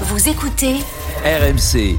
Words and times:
Vous 0.00 0.28
écoutez 0.28 0.74
RMC. 1.24 1.96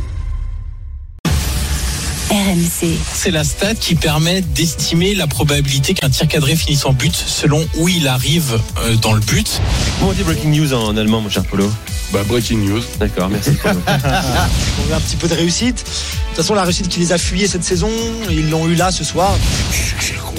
RMC. 2.30 2.98
C'est 3.14 3.32
la 3.32 3.44
stat 3.44 3.76
qui 3.76 3.96
permet 3.96 4.42
d'estimer 4.42 5.16
la 5.16 5.28
probabilité 5.28 5.94
qu'un 5.94 6.10
tir 6.10 6.28
cadré 6.28 6.56
finisse 6.56 6.86
en 6.86 6.92
but 6.94 7.16
selon 7.16 7.66
où 7.78 7.88
il 7.88 8.08
arrive 8.08 8.60
euh, 8.80 8.96
dans 8.96 9.14
le 9.14 9.20
but. 9.22 9.62
Comment 10.00 10.12
on 10.12 10.14
dit 10.14 10.24
breaking 10.24 10.52
news 10.52 10.74
en 10.74 10.98
allemand, 10.98 11.22
mon 11.22 11.30
cher 11.30 11.44
Polo 11.46 11.72
Bah, 12.12 12.24
breaking 12.28 12.58
news. 12.68 12.82
D'accord, 13.00 13.30
merci. 13.30 13.52
Polo. 13.52 13.80
On 13.88 14.94
a 14.94 14.98
un 14.98 15.00
petit 15.00 15.16
peu 15.16 15.28
de 15.28 15.36
réussite. 15.36 15.78
De 15.78 15.82
toute 15.82 16.38
façon, 16.38 16.54
la 16.56 16.64
réussite 16.64 16.90
qui 16.90 17.00
les 17.00 17.12
a 17.14 17.18
fuyés 17.18 17.48
cette 17.48 17.64
saison, 17.64 17.90
ils 18.30 18.50
l'ont 18.50 18.68
eu 18.68 18.76
là 18.76 18.92
ce 18.92 19.04
soir. 19.04 19.34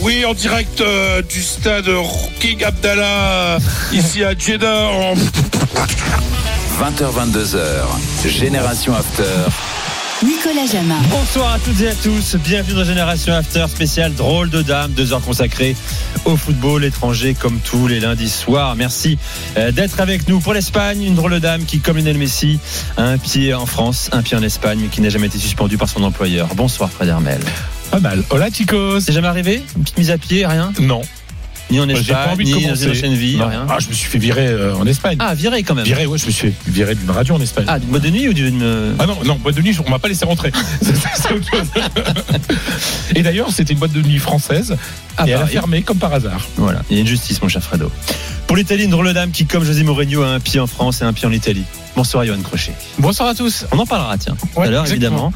Oui, 0.03 0.25
en 0.27 0.35
direct 0.35 0.81
euh, 0.83 1.23
du 1.23 1.43
stade 1.43 1.89
King 2.41 2.63
Abdallah, 2.65 3.59
ici 3.93 4.23
à 4.23 4.37
Jeddah. 4.37 4.89
en- 4.89 5.15
20h, 6.79 7.33
22h. 7.33 8.29
Génération 8.29 8.95
After. 8.95 9.25
Nicolas 10.23 10.67
Jamin. 10.71 10.99
Bonsoir 11.11 11.55
à 11.55 11.59
toutes 11.59 11.81
et 11.81 11.89
à 11.89 11.95
tous. 11.95 12.37
Bienvenue 12.37 12.75
dans 12.75 12.85
Génération 12.85 13.33
After 13.33 13.65
spécial 13.69 14.15
drôle 14.15 14.51
de 14.51 14.61
dame. 14.61 14.93
Deux 14.93 15.15
heures 15.15 15.23
consacrées 15.23 15.75
au 16.27 16.37
football 16.37 16.85
étranger 16.85 17.33
comme 17.33 17.61
tous 17.61 17.87
les 17.89 17.99
lundis 17.99 18.29
soirs. 18.29 18.77
Merci 18.77 19.17
euh, 19.57 19.73
d'être 19.73 20.01
avec 20.01 20.29
nous 20.29 20.41
pour 20.41 20.53
l'Espagne. 20.53 21.03
Une 21.03 21.15
drôle 21.15 21.33
de 21.33 21.39
dame 21.39 21.65
qui, 21.65 21.81
comme 21.81 21.97
Lionel 21.97 22.19
Messi, 22.19 22.59
a 22.99 23.05
un 23.05 23.17
pied 23.17 23.55
en 23.55 23.65
France, 23.65 24.11
un 24.13 24.21
pied 24.21 24.37
en 24.37 24.43
Espagne, 24.43 24.81
mais 24.83 24.89
qui 24.89 25.01
n'a 25.01 25.09
jamais 25.09 25.29
été 25.29 25.39
suspendu 25.39 25.79
par 25.79 25.89
son 25.89 26.03
employeur. 26.03 26.55
Bonsoir 26.57 26.91
Fred 26.91 27.09
Hermel. 27.09 27.41
Pas 27.91 28.01
mal. 28.01 28.23
Hola 28.29 28.51
chicos. 28.51 29.01
C'est 29.01 29.13
jamais 29.13 29.29
arrivé? 29.29 29.63
Une 29.77 29.83
petite 29.83 29.97
mise 29.97 30.11
à 30.11 30.19
pied, 30.19 30.45
rien? 30.45 30.73
Non. 30.79 31.01
Ni 31.71 31.81
en 31.81 31.87
pas 31.87 31.95
Espagne, 31.95 32.31
envie 32.31 32.45
de 32.45 32.57
ni 32.57 32.67
dans 32.67 32.75
une 32.77 32.91
ancienne 32.93 33.15
vie, 33.15 33.37
Non. 33.37 33.49
rien. 33.49 33.67
Ah, 33.69 33.79
je 33.81 33.89
me 33.89 33.93
suis 33.93 34.09
fait 34.09 34.19
virer 34.19 34.47
euh, 34.47 34.77
en 34.77 34.87
Espagne. 34.87 35.17
Ah, 35.19 35.35
viré 35.35 35.65
quand 35.65 35.75
même. 35.75 35.85
Viré, 35.85 36.07
ouais, 36.07 36.17
je 36.17 36.27
me 36.27 36.31
suis 36.31 36.49
fait 36.49 36.55
virer 36.71 36.95
d'une 36.95 37.11
radio 37.11 37.35
en 37.35 37.41
Espagne. 37.41 37.65
Ah, 37.67 37.79
d'une 37.81 37.89
boîte 37.89 38.03
de 38.05 38.11
nuit 38.11 38.29
ou 38.29 38.33
d'une. 38.33 38.63
euh, 38.63 38.93
Ah 39.01 39.07
non, 39.07 39.17
non, 39.25 39.35
boîte 39.35 39.57
de 39.57 39.63
nuit, 39.63 39.77
on 39.85 39.91
m'a 39.91 39.99
pas 39.99 40.07
laissé 40.09 40.25
rentrer. 40.25 40.53
C'est- 40.81 40.95
c'est 41.17 41.33
autre 41.33 41.51
chose. 41.51 41.67
Et 43.17 43.23
d'ailleurs, 43.23 43.51
c'était 43.51 43.73
une 43.73 43.79
boîte 43.79 43.93
de 43.93 44.03
nuit 44.03 44.19
française. 44.19 44.77
Ah, 45.17 45.25
et 45.27 45.31
elle 45.31 45.37
a 45.37 45.39
pareil. 45.41 45.53
fermé 45.55 45.83
comme 45.83 45.99
par 45.99 46.13
hasard. 46.13 46.47
Voilà, 46.57 46.83
il 46.91 46.97
y 46.97 46.99
a 46.99 47.01
une 47.01 47.07
justice, 47.09 47.41
mon 47.43 47.49
cher 47.49 47.63
Fredo. 47.63 47.91
Pour 48.47 48.57
l'Italie, 48.57 48.85
une 48.85 48.91
drôle 48.91 49.09
de 49.09 49.13
dame 49.13 49.31
qui, 49.31 49.47
comme 49.47 49.65
José 49.65 49.83
Mourinho, 49.83 50.23
a 50.23 50.29
un 50.29 50.41
pied 50.41 50.61
en 50.61 50.67
France 50.67 51.01
et 51.01 51.05
un 51.05 51.13
pied 51.13 51.27
en 51.27 51.33
Italie. 51.33 51.65
Bonsoir, 51.97 52.27
Johan 52.27 52.41
Crochet. 52.43 52.73
Bonsoir 52.99 53.31
à 53.31 53.35
tous. 53.35 53.65
On 53.73 53.79
en 53.79 53.87
parlera, 53.87 54.19
tiens, 54.19 54.37
tout 54.39 54.61
Ouais, 54.61 54.67
à 54.67 54.71
l'heure, 54.71 54.87
évidemment. 54.87 55.33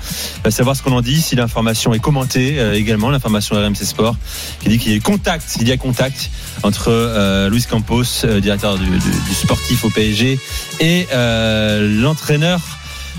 Euh, 0.47 0.51
savoir 0.51 0.77
ce 0.77 0.83
qu'on 0.83 0.93
en 0.93 1.01
dit, 1.01 1.21
si 1.23 1.35
l'information 1.35 1.95
est 1.95 1.99
commentée 2.01 2.59
euh, 2.59 2.75
également, 2.75 3.09
l'information 3.09 3.57
RMC 3.57 3.77
Sport, 3.77 4.15
qui 4.63 4.69
dit 4.69 4.79
qu'il 4.79 4.93
y 4.93 4.97
a 4.97 5.01
contact, 5.01 5.57
il 5.61 5.69
y 5.69 5.73
a 5.73 5.79
contact 5.79 6.31
entre 6.63 6.89
euh, 6.91 7.49
Luis 7.49 7.65
Campos, 7.69 8.05
euh, 8.25 8.41
directeur 8.41 8.77
du, 8.79 8.85
du- 8.85 8.99
du 8.99 9.35
sportif 9.35 9.85
au 9.87 9.91
PSG, 9.91 10.39
et 10.81 11.09
euh, 11.15 12.01
l'entraîneur 12.03 12.61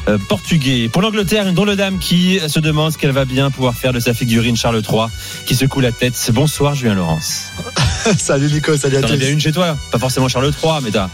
euh, 0.07 0.19
portugais. 0.29 0.87
Pour 0.89 1.01
l'Angleterre, 1.01 1.47
une 1.47 1.55
drôle 1.55 1.75
dame 1.75 1.97
qui 1.97 2.39
se 2.47 2.59
demande 2.59 2.93
ce 2.93 2.99
qu'elle 2.99 3.11
va 3.11 3.25
bien 3.25 3.49
pouvoir 3.49 3.73
faire 3.75 3.91
de 3.91 3.99
sa 3.99 4.13
figurine 4.13 4.55
Charles 4.55 4.83
III, 4.87 5.07
qui 5.47 5.55
secoue 5.55 5.79
la 5.79 5.91
tête. 5.91 6.29
Bonsoir, 6.31 6.75
Julien 6.75 6.93
Laurence. 6.93 7.45
salut 8.19 8.51
Nico, 8.51 8.77
salut 8.77 8.97
à 8.97 9.01
tous. 9.01 9.15
bien 9.15 9.29
une 9.31 9.39
chez 9.41 9.51
toi, 9.51 9.75
pas 9.91 9.97
forcément 9.99 10.27
Charles 10.27 10.51
III, 10.63 10.73
mais 10.83 10.91
t'as 10.91 11.09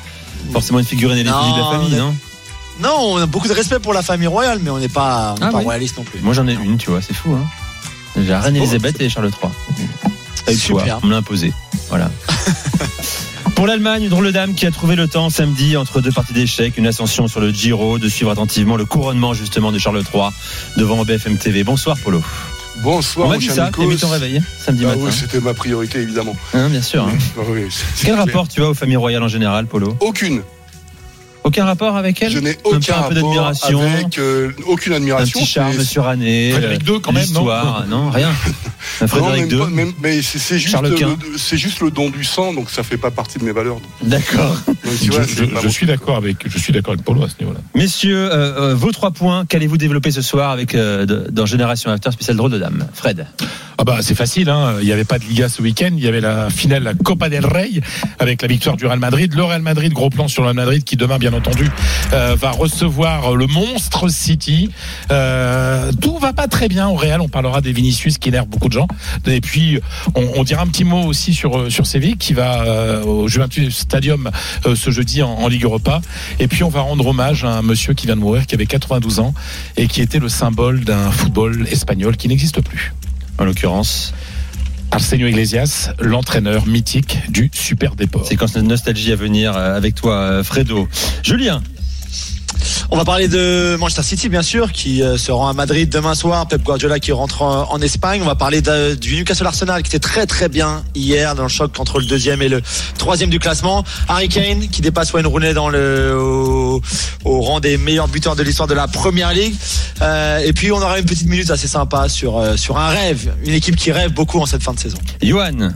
forcément 0.52 0.80
une 0.80 0.86
figurine 0.86 1.18
électrique 1.18 1.54
de 1.54 1.58
la 1.58 1.64
Non, 1.64 1.72
famille, 1.72 1.92
mais- 1.92 1.98
non? 1.98 2.16
Non, 2.80 2.96
on 3.14 3.18
a 3.18 3.26
beaucoup 3.26 3.48
de 3.48 3.54
respect 3.54 3.80
pour 3.80 3.94
la 3.94 4.04
famille 4.04 4.28
royale, 4.28 4.60
mais 4.62 4.70
on 4.70 4.78
n'est 4.78 4.88
pas, 4.90 5.34
on 5.40 5.44
Ah 5.44 5.52
pas 5.52 5.58
oui. 5.58 5.64
royaliste 5.64 5.98
non 5.98 6.04
plus. 6.04 6.20
Moi 6.22 6.34
j'en 6.34 6.48
ai 6.48 6.54
une, 6.54 6.78
tu 6.78 6.90
vois, 6.92 7.02
c'est 7.02 7.14
fou. 7.16 7.34
Hein 7.34 7.46
J'ai 8.16 8.28
la 8.30 8.40
reine 8.40 8.56
Elisabeth 8.56 9.02
et 9.02 9.10
Charles 9.10 9.32
III. 9.32 10.58
Choix, 10.58 10.80
Super. 10.82 11.00
on 11.04 11.08
me 11.08 11.12
l'a 11.12 11.18
imposé. 11.18 11.52
Voilà. 11.90 12.10
Pour 13.56 13.66
l'Allemagne, 13.66 14.04
une 14.04 14.10
drôle 14.10 14.28
de 14.28 14.32
dame 14.32 14.54
qui 14.54 14.68
a 14.68 14.72
trouvé 14.72 14.96
le 14.96 15.08
temps 15.08 15.30
samedi 15.32 15.76
entre 15.76 16.00
deux 16.00 16.12
parties 16.12 16.34
d'échecs, 16.34 16.78
une 16.78 16.86
ascension 16.86 17.28
sur 17.28 17.40
le 17.40 17.50
Giro, 17.50 17.98
de 17.98 18.08
suivre 18.08 18.30
attentivement 18.30 18.76
le 18.76 18.86
couronnement 18.86 19.34
justement 19.34 19.72
de 19.72 19.80
Charles 19.80 20.04
III 20.14 20.30
devant 20.78 21.04
BFM 21.04 21.38
TV. 21.38 21.64
Bonsoir 21.64 21.98
Polo. 22.04 22.22
Bonsoir, 22.84 23.28
On 23.28 23.32
m'a 23.32 23.38
dit 23.38 23.48
ça, 23.48 23.70
réveil 23.76 24.42
samedi 24.60 24.84
Ah 24.86 24.90
matin. 24.90 25.00
oui, 25.04 25.12
c'était 25.12 25.40
ma 25.40 25.54
priorité, 25.54 26.00
évidemment. 26.00 26.36
Hein, 26.54 26.70
bien 26.70 26.82
sûr. 26.82 27.04
hein. 27.06 27.12
Ah 27.38 27.42
oui, 27.50 27.68
Quel 28.02 28.14
clair. 28.14 28.18
rapport 28.26 28.48
tu 28.48 28.62
as 28.62 28.70
aux 28.70 28.74
familles 28.74 28.96
royales 28.98 29.24
en 29.24 29.28
général, 29.28 29.66
Polo? 29.66 29.96
Aucune. 30.00 30.42
Aucun 31.48 31.66
rapport 31.66 31.96
avec 31.96 32.22
elles 32.22 32.32
Je 32.32 32.40
n'ai 32.40 32.52
Un 32.52 32.54
aucun 32.66 32.78
un 32.78 32.80
peu 32.80 32.92
rapport 32.94 33.14
d'admiration. 33.14 33.82
avec 33.82 34.18
euh, 34.20 34.52
aucune 34.68 34.94
Un 34.94 34.96
admiration. 34.98 35.40
petit 35.40 35.48
charme 35.50 35.82
suranné. 35.84 36.52
Frédéric 36.52 36.88
II, 36.88 37.00
quand 37.02 37.14
même, 37.14 37.30
non 37.32 37.46
non, 37.90 38.10
rien. 38.10 38.30
Un 38.30 39.04
Non, 39.04 39.08
Frédéric 39.08 39.52
même 39.52 39.60
II. 39.70 39.74
même- 39.74 39.94
mais 40.02 40.22
c'est 40.22 40.40
c'est 40.40 40.60
juste, 40.60 40.72
Charles 40.74 40.90
le, 40.90 41.38
c'est 41.38 41.58
juste 41.58 41.80
le 41.82 41.90
don 41.92 42.10
du 42.10 42.24
sang, 42.24 42.54
donc 42.54 42.70
ça 42.70 42.84
fait 42.84 42.98
pas 42.98 43.12
partie 43.12 43.40
de 43.40 43.44
mes 43.46 43.52
valeurs. 43.54 43.78
D'accord. 44.04 44.58
Donc, 44.68 44.76
tu 45.00 45.06
Je, 45.06 45.12
vois, 45.12 45.70
suis 45.70 45.86
d'accord 45.86 46.18
avec, 46.18 46.38
je 46.50 46.58
suis 46.58 46.74
d'accord 46.74 46.94
avec 46.94 47.06
Polo 47.06 47.24
à 47.24 47.30
ce 47.30 47.36
niveau-là. 47.40 47.60
Messieurs, 47.76 48.30
euh, 48.32 48.72
euh, 48.72 48.76
vos 48.76 48.92
trois 48.92 49.12
points, 49.12 49.46
qu'allez-vous 49.46 49.78
développer 49.78 50.12
ce 50.12 50.22
soir 50.22 50.52
avec 50.52 50.76
euh, 50.76 51.06
dans 51.30 51.46
Génération 51.46 51.92
After 51.92 52.12
spécial 52.12 52.36
drôle 52.38 52.52
de 52.52 52.58
dame 52.60 52.88
Fred? 52.94 53.26
Ah 53.80 53.84
bah 53.84 53.98
c'est 54.02 54.16
facile, 54.16 54.50
hein. 54.50 54.78
il 54.80 54.86
n'y 54.86 54.92
avait 54.92 55.06
pas 55.06 55.20
de 55.20 55.26
Liga 55.26 55.50
ce 55.50 55.62
week-end, 55.62 55.92
il 55.96 56.04
y 56.04 56.08
avait 56.08 56.20
la 56.20 56.50
finale, 56.50 56.82
la 56.82 56.96
Copa 56.96 57.30
del 57.30 57.46
Rey, 57.46 57.70
avec 58.18 58.42
la 58.42 58.48
victoire 58.48 58.76
du 58.76 58.88
Real 58.88 58.98
Madrid. 58.98 59.32
Le 59.36 59.44
Real 59.44 59.62
Madrid, 59.62 59.94
gros 59.94 60.10
plan 60.10 60.28
sur 60.28 60.42
le 60.42 60.48
Real 60.48 60.56
Madrid, 60.56 60.84
qui 60.84 60.98
demain, 60.98 61.20
bien 61.20 61.32
entendu, 61.32 61.70
euh, 62.12 62.36
va 62.36 62.50
recevoir 62.50 63.36
le 63.36 63.46
monstre 63.46 64.10
City. 64.10 64.72
Euh, 65.12 65.92
tout 66.02 66.18
va 66.18 66.34
pas 66.34 66.48
très 66.48 66.70
bien 66.70 66.88
au 66.88 66.96
Real, 66.96 67.22
on 67.22 67.30
parlera 67.30 67.62
des 67.62 67.72
Vinicius 67.72 68.18
qui 68.18 68.30
énervent 68.30 68.48
beaucoup 68.48 68.68
de 68.68 68.74
gens. 68.74 68.88
Et 69.28 69.42
puis, 69.42 69.80
on, 70.16 70.28
on 70.38 70.44
dira 70.44 70.64
un 70.64 70.68
petit 70.68 70.84
mot 70.84 71.04
aussi 71.04 71.36
sur, 71.36 71.56
euh, 71.56 71.70
sur 71.70 71.86
Séville, 71.86 72.18
qui 72.18 72.34
va 72.34 72.64
euh, 72.64 73.04
au 73.04 73.28
Juventus 73.28 73.78
Stadium 73.78 74.32
euh, 74.66 74.76
ce 74.76 74.90
jeudi 74.90 75.22
en, 75.22 75.30
en 75.30 75.48
Ligue 75.48 75.66
Europa. 75.66 76.02
Et 76.40 76.48
puis, 76.48 76.64
on 76.64 76.70
va 76.70 76.82
rendre 76.82 77.06
hommage 77.06 77.44
à 77.44 77.50
un 77.58 77.62
monsieur 77.62 77.94
qui 77.94 78.08
vient 78.08 78.16
de 78.16 78.22
mourir, 78.22 78.48
qui 78.48 78.56
avait 78.56 78.66
92 78.66 79.20
ans, 79.20 79.36
et 79.76 79.88
qui 79.88 80.02
était 80.02 80.20
le 80.20 80.30
symbole 80.30 80.84
d'un 80.84 81.12
football 81.12 81.68
espagnol 81.70 82.18
qui 82.18 82.28
n'existe 82.28 82.62
plus. 82.62 82.92
En 83.40 83.46
l'occurrence, 83.46 84.14
Arsenio 84.92 85.28
Iglesias, 85.28 85.92
l'entraîneur 86.00 86.66
mythique 86.66 87.20
du 87.30 87.52
Super 87.54 87.96
Déport. 87.96 88.26
séquence 88.26 88.54
de 88.54 88.62
nostalgie 88.62 89.12
à 89.12 89.16
venir 89.16 89.56
euh, 89.56 89.76
avec 89.76 89.96
toi, 89.96 90.16
euh, 90.16 90.44
Fredo. 90.44 90.88
Julien, 91.24 91.62
On 92.90 92.96
va 92.96 93.04
parler 93.04 93.28
de 93.28 93.76
Manchester 93.78 94.04
City, 94.04 94.30
bien 94.30 94.42
sûr, 94.42 94.72
qui 94.72 95.04
euh, 95.04 95.18
se 95.18 95.32
rend 95.32 95.50
à 95.50 95.54
Madrid 95.54 95.90
demain 95.90 96.16
soir. 96.16 96.48
Pep 96.48 96.64
Guardiola 96.64 97.00
qui 97.00 97.12
rentre 97.12 97.42
en, 97.42 97.82
Espagne. 97.82 98.22
On 98.24 98.26
va 98.26 98.36
parler 98.36 98.62
du 98.62 99.16
Newcastle 99.18 99.46
Arsenal 99.46 99.84
qui 99.84 99.90
était 99.90 100.00
très 100.00 100.26
très 100.26 100.50
bien 100.50 100.84
hier 100.96 101.36
dans 101.36 101.44
le 101.44 101.50
choc 101.50 101.80
entre 101.80 102.00
le 102.00 102.06
deuxième 102.06 102.42
et 102.42 102.50
le 102.50 102.62
troisième 102.98 103.30
du 103.30 103.40
classement. 103.40 103.84
Harry 104.08 104.30
Kane 104.30 104.68
qui 104.70 104.82
dépasse 104.82 105.14
Wayne 105.14 105.28
Rooney 105.28 105.54
dans 105.54 105.70
le 105.70 106.18
au, 106.18 106.82
au 107.26 107.42
rang 107.42 107.60
des 107.60 107.78
meilleurs 107.78 108.08
buteurs 108.08 108.36
de 108.36 108.44
l'histoire 108.44 108.68
de 108.68 108.74
la 108.74 108.88
Première 108.88 109.34
Ligue. 109.34 109.56
Euh, 110.02 110.40
et 110.40 110.54
puis 110.54 110.72
on 110.72 110.78
aura 110.78 110.98
une 110.98 111.06
petite 111.06 111.28
minute 111.28 111.52
assez 111.52 111.68
sympa 111.68 112.10
sur 112.10 112.38
euh, 112.38 112.56
sur 112.56 112.78
un 112.78 112.88
rêve, 112.88 113.34
une 113.46 113.54
équipe 113.54 113.76
qui 113.76 113.92
rêve 113.92 114.12
beaucoup 114.12 114.40
en 114.40 114.46
cette 114.46 114.64
fin 114.64 114.74
de 114.74 114.80
saison. 114.80 114.98
Johan, 115.22 115.72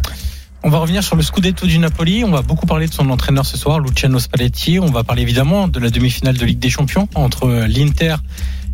On 0.63 0.69
va 0.69 0.77
revenir 0.77 1.03
sur 1.03 1.15
le 1.15 1.23
Scudetto 1.23 1.65
du 1.65 1.79
Napoli. 1.79 2.23
On 2.23 2.29
va 2.29 2.43
beaucoup 2.43 2.67
parler 2.67 2.87
de 2.87 2.93
son 2.93 3.09
entraîneur 3.09 3.47
ce 3.47 3.57
soir, 3.57 3.79
Luciano 3.79 4.19
Spalletti. 4.19 4.77
On 4.79 4.91
va 4.91 5.03
parler 5.03 5.23
évidemment 5.23 5.67
de 5.67 5.79
la 5.79 5.89
demi-finale 5.89 6.37
de 6.37 6.45
Ligue 6.45 6.59
des 6.59 6.69
Champions 6.69 7.09
entre 7.15 7.65
l'Inter 7.67 8.17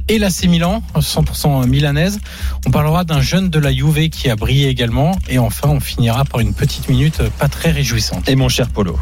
et 0.09 0.19
l'AC 0.19 0.47
Milan, 0.47 0.83
100% 0.95 1.65
milanaise. 1.65 2.19
On 2.65 2.71
parlera 2.71 3.05
d'un 3.05 3.21
jeune 3.21 3.49
de 3.49 3.59
la 3.59 3.73
Juve 3.73 4.09
qui 4.09 4.29
a 4.29 4.35
brillé 4.35 4.67
également. 4.67 5.17
Et 5.29 5.39
enfin, 5.39 5.69
on 5.69 5.79
finira 5.79 6.25
par 6.25 6.41
une 6.41 6.53
petite 6.53 6.89
minute 6.89 7.21
pas 7.39 7.47
très 7.47 7.71
réjouissante. 7.71 8.27
et 8.27 8.35
mon 8.35 8.49
cher 8.49 8.67
Polo. 8.67 8.99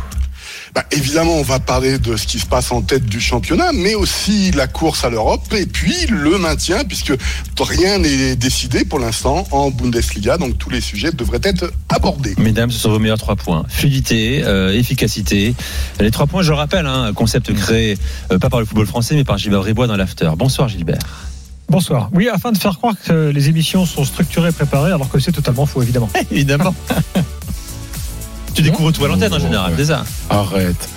Bah, 0.76 0.84
évidemment, 0.92 1.36
on 1.36 1.42
va 1.42 1.60
parler 1.60 2.00
de 2.00 2.18
ce 2.18 2.28
qui 2.28 2.38
se 2.38 2.46
passe 2.46 2.70
en 2.74 2.82
tête 2.82 3.06
du 3.06 3.22
championnat, 3.22 3.72
mais 3.72 3.96
aussi 3.96 4.52
la 4.52 4.68
course 4.68 5.06
à 5.06 5.10
l'Europe 5.10 5.54
et 5.58 5.66
puis 5.66 5.96
le 6.10 6.38
maintien, 6.38 6.84
puisque 6.84 7.14
rien 7.58 8.00
n'est 8.00 8.36
décidé 8.36 8.84
pour 8.84 9.00
l'instant 9.00 9.48
en 9.52 9.72
Bundesliga, 9.72 10.38
donc 10.38 10.58
tous 10.58 10.70
les 10.70 10.82
sujets 10.82 11.14
devraient 11.14 11.40
être 11.44 11.72
abordés. 11.88 12.36
Mesdames, 12.38 12.72
ce 12.72 12.80
sont 12.80 12.90
vos 12.90 13.00
meilleurs 13.00 13.18
trois 13.18 13.38
points. 13.38 13.64
Fluidité, 13.70 14.44
euh, 14.44 14.78
efficacité. 14.78 15.56
Les 16.02 16.12
trois 16.12 16.28
points, 16.28 16.42
je 16.42 16.50
le 16.50 16.58
rappelle, 16.58 16.88
hein, 16.88 17.04
un 17.04 17.14
concept 17.14 17.54
créé 17.54 17.98
euh, 18.34 18.38
pas 18.38 18.50
par 18.50 18.60
le 18.60 18.66
football 18.66 18.86
français, 18.86 19.16
mais 19.16 19.24
par 19.24 19.38
Gilbert 19.38 19.64
Ribois 19.64 19.88
dans 19.88 19.96
l'after. 19.96 20.30
Bonsoir 20.38 20.68
Gilbert. 20.68 21.00
Bonsoir. 21.70 22.10
Oui, 22.14 22.28
afin 22.28 22.52
de 22.52 22.58
faire 22.58 22.78
croire 22.78 22.96
que 23.02 23.30
les 23.30 23.48
émissions 23.48 23.86
sont 23.86 24.04
structurées 24.04 24.50
et 24.50 24.52
préparées, 24.52 24.92
alors 24.92 25.10
que 25.10 25.20
c'est 25.20 25.32
totalement 25.32 25.66
faux, 25.66 25.82
évidemment. 25.82 26.10
Évidemment. 26.32 26.76
tu 28.56 28.62
découvres 28.64 28.92
tout 28.94 29.06
à 29.06 29.08
l'antenne 29.08 29.34
en 29.34 29.40
général, 29.40 29.74
ça 29.86 30.04
Arrête. 30.30 30.90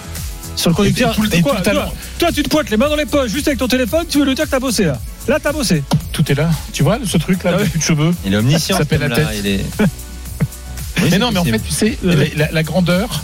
Sur 0.56 0.70
le 0.70 0.74
conducteur, 0.76 1.14
tout 1.14 1.22
le- 1.22 1.34
et 1.34 1.40
quoi, 1.40 1.56
tout 1.60 1.70
le 1.70 1.74
toi, 1.76 1.92
toi, 2.18 2.32
tu 2.32 2.42
te 2.42 2.48
pointes 2.48 2.68
les 2.70 2.76
mains 2.76 2.88
dans 2.88 2.96
les 2.96 3.06
poches 3.06 3.30
juste 3.30 3.46
avec 3.46 3.58
ton 3.60 3.68
téléphone, 3.68 4.04
tu 4.08 4.18
veux 4.18 4.24
nous 4.24 4.34
dire 4.34 4.44
que 4.44 4.50
t'as 4.50 4.58
bossé 4.58 4.84
là. 4.86 4.98
Là, 5.28 5.38
t'as 5.40 5.52
bossé. 5.52 5.84
Tout 6.12 6.32
est 6.32 6.34
là. 6.34 6.50
Tu 6.72 6.82
vois, 6.82 6.98
ce 7.04 7.16
truc-là, 7.16 7.50
Ah 7.52 7.54
avec 7.56 7.66
oui. 7.66 7.70
plus 7.72 7.78
de 7.78 7.84
cheveux. 7.84 8.10
Il 8.24 8.34
est 8.34 8.36
omniscient. 8.36 8.76
Ça 8.76 8.82
s'appelle 8.82 9.00
la 9.02 9.10
tête. 9.10 9.28
il 9.38 9.46
est- 9.46 9.64
Oui, 11.02 11.08
mais 11.12 11.18
non, 11.18 11.30
mais 11.30 11.38
en 11.38 11.44
fait, 11.44 11.60
tu 11.60 11.70
sais, 11.72 11.96
la, 12.02 12.50
la 12.50 12.62
grandeur, 12.64 13.22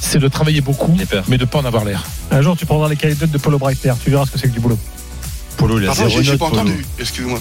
c'est 0.00 0.18
de 0.20 0.28
travailler 0.28 0.60
beaucoup, 0.60 0.96
mais 1.28 1.38
de 1.38 1.44
pas 1.44 1.58
en 1.58 1.64
avoir 1.64 1.84
l'air. 1.84 2.04
Un 2.30 2.40
jour, 2.40 2.56
tu 2.56 2.66
prendras 2.66 2.88
les 2.88 2.94
cahiers 2.96 3.16
de 3.16 3.38
Paulo 3.38 3.58
Breitner, 3.58 3.92
tu 4.04 4.10
verras 4.10 4.26
ce 4.26 4.30
que 4.30 4.38
c'est 4.38 4.46
que 4.48 4.52
du 4.52 4.60
boulot. 4.60 4.78
Polo, 5.56 5.78
il 5.78 5.84
a 5.84 5.86
Pardon, 5.88 6.08
zéro 6.08 6.22
j'ai 6.22 6.36
pas 6.36 6.46
entendu. 6.46 6.84
Excuse-moi. 6.98 7.38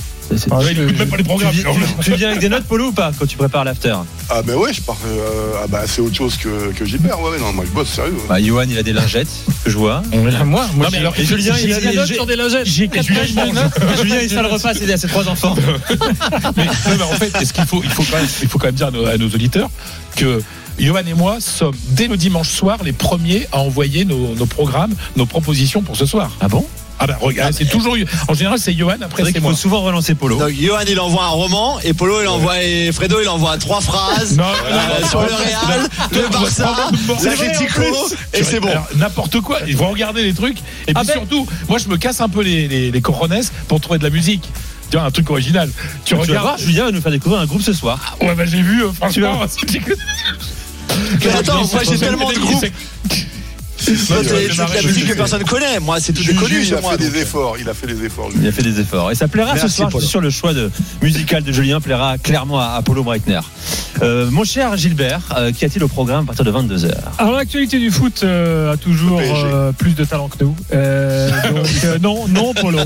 Ah, 0.52 0.58
Ouais, 0.60 0.72
il 0.72 0.78
je- 0.78 0.84
écoute 0.84 0.98
même 1.00 1.10
pas 1.10 1.18
les 1.18 1.24
Tu 1.24 1.30
programmes. 1.30 1.56
tu 2.02 2.14
viens 2.16 2.30
avec 2.30 2.40
des 2.40 2.50
notes, 2.50 2.64
Polo, 2.64 2.88
ou 2.88 2.92
pas, 2.92 3.12
quand 3.18 3.26
tu 3.26 3.36
prépares 3.38 3.66
l'after 3.66 3.94
Ah 4.30 4.42
ben 4.42 4.56
ouais, 4.56 4.74
je 4.74 4.82
pars. 4.82 4.98
euh, 5.06 5.52
ah 5.64 5.68
bah 5.68 5.82
c'est 5.86 6.02
autre 6.02 6.16
chose 6.16 6.38
que, 6.38 6.72
que 6.74 6.86
Gilbert. 6.86 7.20
Ouais, 7.22 7.32
ouais, 7.32 7.40
non, 7.40 7.52
moi 7.54 7.66
je 7.68 7.72
bosse 7.72 7.90
sérieux. 7.90 8.16
bah, 8.30 8.42
Johan, 8.42 8.64
il 8.70 8.78
a 8.78 8.84
des 8.84 8.94
lingettes, 8.94 9.28
que 9.64 9.70
je 9.70 9.78
vois. 9.78 10.02
Moi, 10.14 10.32
moi, 10.46 10.68
Non, 10.76 10.88
mais 10.92 10.98
alors, 11.00 11.14
Et 11.18 11.26
Julien, 11.26 11.54
il 11.62 11.74
a 11.74 11.80
des 11.80 11.94
notes 11.96 12.08
j'ai- 12.08 12.14
sur 12.16 12.26
des 12.26 12.36
lingettes. 12.36 12.66
j'ai 12.66 12.86
Et 12.86 12.88
quatre 12.88 13.06
Julien, 13.06 13.20
pages 13.20 13.30
il 13.30 13.36
de 13.36 13.56
notes. 13.56 13.98
Julien, 14.02 14.16
il 14.24 14.30
fait 14.30 14.42
le 14.42 14.48
repas, 14.48 14.74
c'est 14.74 14.92
à 14.94 14.98
ses 14.98 15.08
trois 15.08 15.28
enfants. 15.28 15.56
Mais, 16.56 16.66
non, 16.66 16.72
mais 16.98 17.04
en 17.04 17.08
fait, 17.18 17.32
est-ce 17.42 17.54
qu'il 17.54 17.66
faut, 17.66 17.82
il 17.84 17.90
faut 17.90 18.04
quand 18.04 18.18
même, 18.18 18.28
il 18.42 18.48
faut 18.48 18.58
quand 18.58 18.68
même 18.68 18.76
dire 18.76 18.88
à 18.88 18.92
nos, 18.92 19.06
à 19.06 19.18
nos 19.18 19.28
auditeurs 19.28 19.70
que 20.16 20.42
Johan 20.80 21.02
et 21.08 21.14
moi 21.14 21.38
sommes 21.40 21.76
dès 21.90 22.08
le 22.08 22.18
dimanche 22.18 22.50
soir 22.50 22.78
les 22.84 22.94
premiers 22.94 23.48
à 23.52 23.60
envoyer 23.60 24.06
nos, 24.06 24.34
nos 24.36 24.46
programmes, 24.46 24.94
nos 25.16 25.26
propositions 25.26 25.82
pour 25.82 25.96
ce 25.98 26.06
soir. 26.06 26.32
Ah 26.42 26.48
bon? 26.48 26.66
Ah 27.00 27.08
ben 27.08 27.18
regarde, 27.20 27.54
c'est 27.54 27.66
toujours 27.70 27.98
en 28.28 28.34
général 28.34 28.60
c'est 28.60 28.74
Johan 28.74 28.96
après 29.02 29.26
c'est 29.26 29.34
qu'il 29.34 29.42
moi. 29.42 29.52
faut 29.52 29.58
souvent 29.58 29.82
relancer 29.82 30.16
Polo. 30.16 30.38
Donc 30.38 30.52
Johan 30.52 30.80
il 30.88 31.00
envoie 31.00 31.26
un 31.26 31.30
roman 31.30 31.80
et 31.84 31.94
Polo 31.94 32.22
il 32.22 32.28
envoie 32.28 32.62
et 32.64 32.92
Fredo 32.92 33.20
il 33.22 33.28
envoie 33.28 33.58
trois 33.58 33.82
phrases 33.82 34.38
Non, 34.38 34.44
euh, 34.46 35.00
non, 35.02 35.08
sur 35.08 35.20
non, 35.22 35.28
le 35.28 35.34
Real, 35.34 35.80
non, 36.12 36.22
le 36.22 36.30
Barça, 36.30 36.76
et 38.34 38.44
c'est 38.44 38.60
bon. 38.60 38.70
N'importe 38.96 39.42
quoi. 39.42 39.60
Ils 39.68 39.76
vont 39.76 39.90
regarder 39.90 40.24
les 40.24 40.34
trucs. 40.34 40.60
Et 40.88 40.94
puis 40.94 40.96
Ah 40.96 41.04
ben- 41.04 41.14
surtout, 41.14 41.48
moi 41.68 41.78
je 41.80 41.88
me 41.90 41.98
casse 41.98 42.22
un 42.22 42.30
peu 42.30 42.42
les, 42.42 42.68
les, 42.68 42.92
les 42.92 43.02
cojones 43.02 43.42
pour 43.68 43.82
trouver 43.82 44.00
de 44.00 44.04
la 44.04 44.10
musique. 44.10 44.48
Tu 44.90 44.98
vois, 44.98 45.08
un 45.08 45.12
truc 45.12 45.30
original. 45.32 45.70
Tu 46.06 46.14
Tu 46.14 46.16
vas 46.16 46.24
voir, 46.24 46.54
regardes. 46.54 46.60
Julien 46.60 46.86
va 46.86 46.92
nous 46.92 47.02
faire 47.02 47.12
découvrir 47.12 47.42
un 47.42 47.46
groupe 47.48 47.64
ce 47.64 47.74
soir. 47.74 48.16
Ouais, 48.22 48.36
bah 48.36 48.46
j'ai 48.46 48.62
vu, 48.62 48.84
euh, 48.84 48.90
Tu 49.12 49.22
vas 49.22 49.34
franchement. 49.34 49.46
Mais 51.26 51.32
attends, 51.32 51.66
moi 51.66 51.82
j'ai 51.84 51.98
tellement 51.98 52.30
de 52.30 52.36
groupes. 52.38 52.66
Ouais, 53.88 53.96
c'est 54.24 54.58
la 54.58 54.82
musique 54.82 55.08
que 55.08 55.14
personne 55.14 55.44
connaît. 55.44 55.80
Moi 55.80 56.00
c'est 56.00 56.14
tout 56.14 56.24
déconnu 56.24 56.62
il 56.64 56.74
a 56.74 56.82
moi. 56.82 56.92
fait 56.92 56.98
des 56.98 57.08
donc, 57.08 57.16
euh, 57.16 57.22
efforts. 57.22 57.58
Il 57.60 57.70
a 57.70 57.74
fait 57.74 57.88
des 57.88 58.06
efforts. 58.06 58.30
Il 58.36 58.48
a 58.48 58.52
fait 58.52 58.64
des 58.64 58.80
efforts. 58.80 59.12
Et 59.12 59.16
ça 59.16 59.28
plaira 59.28 59.54
Merci, 59.54 59.70
ce 59.70 59.76
soir, 59.76 59.90
je 59.92 60.00
suis 60.00 60.08
sûr, 60.08 60.22
le 60.22 60.30
choix 60.30 60.54
de, 60.54 60.72
musical 61.02 61.44
de 61.44 61.52
Julien 61.52 61.80
plaira 61.82 62.18
clairement 62.18 62.60
à, 62.60 62.82
Polo 62.84 63.04
Breitner. 63.04 63.40
Euh, 64.02 64.30
mon 64.32 64.44
cher 64.44 64.76
Gilbert, 64.78 65.22
euh, 65.38 65.52
qu'y 65.52 65.66
a-t-il 65.66 65.84
au 65.84 65.88
programme 65.88 66.24
à 66.24 66.28
partir 66.28 66.46
de 66.46 66.52
22h 66.52 66.92
Alors 67.18 67.34
l'actualité 67.34 67.80
du 67.80 67.92
foot 67.92 68.22
euh, 68.24 68.74
a 68.74 68.78
toujours 68.78 69.20
euh, 69.22 69.72
plus 69.72 69.94
de 69.94 70.04
talent 70.04 70.28
que 70.28 70.44
nous. 70.44 70.56
Euh, 70.74 71.30
donc 71.52 71.68
euh, 71.86 72.00
non, 72.02 72.28
non 72.28 72.54
Polo. 72.54 72.80